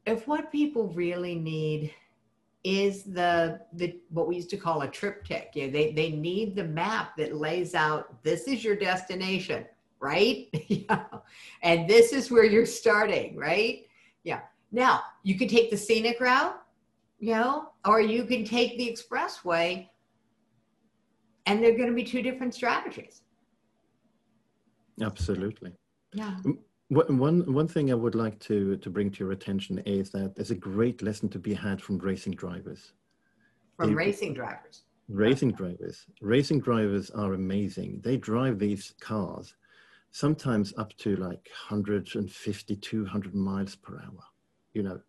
[0.06, 1.94] If what people really need
[2.66, 6.66] is the the what we used to call a TripTik, yeah, they they need the
[6.66, 9.66] map that lays out this is your destination,
[10.02, 10.48] right?
[10.68, 11.06] yeah.
[11.62, 13.86] And this is where you're starting, right?
[14.24, 14.42] Yeah.
[14.72, 16.56] Now you can take the scenic route,
[17.20, 19.88] you know, or you can take the expressway
[21.46, 23.22] and they're going to be two different strategies
[25.02, 25.74] absolutely
[26.14, 26.38] yeah
[26.92, 30.52] one one thing I would like to to bring to your attention is that there's
[30.52, 32.92] a great lesson to be had from racing drivers.
[33.78, 34.84] From they, racing drivers.
[35.08, 36.06] Racing drivers.
[36.20, 38.02] Racing drivers are amazing.
[38.04, 39.56] They drive these cars
[40.12, 44.24] sometimes up to like 150 200 miles per hour.
[44.74, 45.02] You know,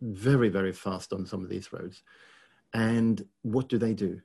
[0.00, 2.02] very very fast on some of these roads.
[2.74, 4.20] And what do they do?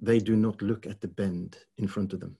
[0.00, 2.36] they do not look at the bend in front of them.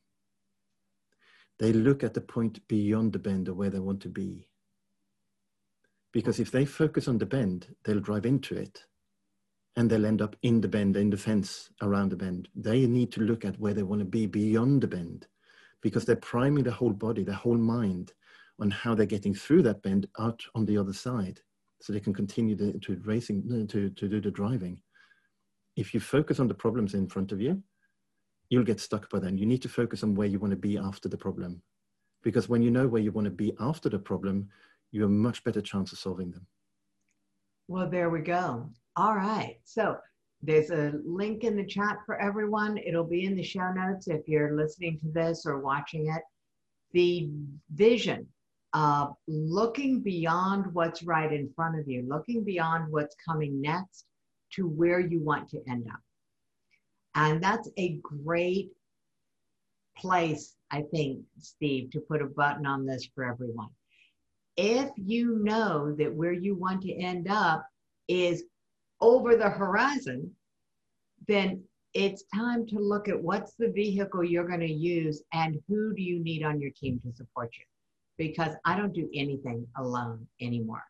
[1.58, 4.48] They look at the point beyond the bend or where they want to be.
[6.12, 8.84] Because if they focus on the bend, they'll drive into it
[9.76, 12.48] and they'll end up in the bend, in the fence around the bend.
[12.54, 15.26] They need to look at where they want to be beyond the bend
[15.84, 18.12] because they're priming the whole body, their whole mind
[18.58, 21.38] on how they're getting through that bend out on the other side
[21.80, 24.80] so they can continue to, to racing, uh, to, to do the driving
[25.76, 27.62] if you focus on the problems in front of you,
[28.48, 29.36] you'll get stuck by then.
[29.36, 31.62] You need to focus on where you want to be after the problem.
[32.22, 34.48] Because when you know where you want to be after the problem,
[34.92, 36.46] you have a much better chance of solving them.
[37.68, 38.70] Well, there we go.
[38.96, 39.58] All right.
[39.64, 39.96] So
[40.44, 42.78] there's a link in the chat for everyone.
[42.78, 46.22] It'll be in the show notes if you're listening to this or watching it.
[46.92, 47.28] The
[47.72, 48.26] vision
[48.72, 54.04] of looking beyond what's right in front of you, looking beyond what's coming next
[54.54, 56.00] to where you want to end up.
[57.14, 58.70] And that's a great
[59.96, 63.70] place, I think, Steve, to put a button on this for everyone.
[64.56, 67.66] If you know that where you want to end up
[68.08, 68.44] is
[69.04, 70.30] over the horizon,
[71.28, 75.94] then it's time to look at what's the vehicle you're going to use and who
[75.94, 77.64] do you need on your team to support you.
[78.16, 80.84] Because I don't do anything alone anymore.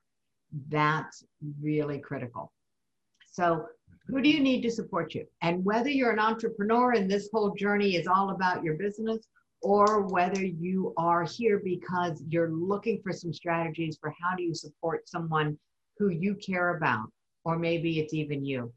[0.69, 1.25] That's
[1.61, 2.53] really critical.
[3.33, 3.67] So,
[4.07, 5.27] who do you need to support you?
[5.43, 9.27] And whether you're an entrepreneur and this whole journey is all about your business,
[9.63, 14.55] or whether you are here because you're looking for some strategies for how do you
[14.55, 15.59] support someone
[15.99, 17.09] who you care about,
[17.45, 18.73] or maybe it's even you.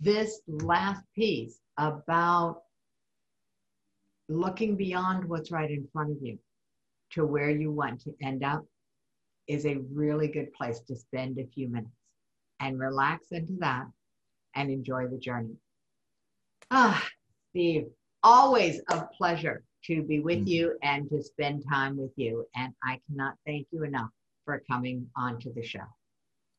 [0.00, 2.62] This last piece about
[4.28, 6.38] looking beyond what's right in front of you
[7.12, 8.64] to where you want to end up
[9.46, 11.90] is a really good place to spend a few minutes
[12.60, 13.86] and relax into that
[14.54, 15.54] and enjoy the journey.
[16.70, 17.06] Ah,
[17.50, 17.86] Steve,
[18.22, 20.48] always a pleasure to be with mm-hmm.
[20.48, 22.44] you and to spend time with you.
[22.56, 24.10] And I cannot thank you enough
[24.44, 25.86] for coming onto the show.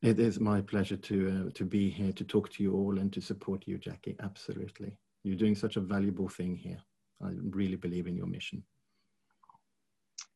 [0.02, 3.12] It is my pleasure to uh, to be here to talk to you all and
[3.14, 4.16] to support you, Jackie.
[4.22, 6.78] Absolutely, you're doing such a valuable thing here.
[7.22, 8.64] I really believe in your mission.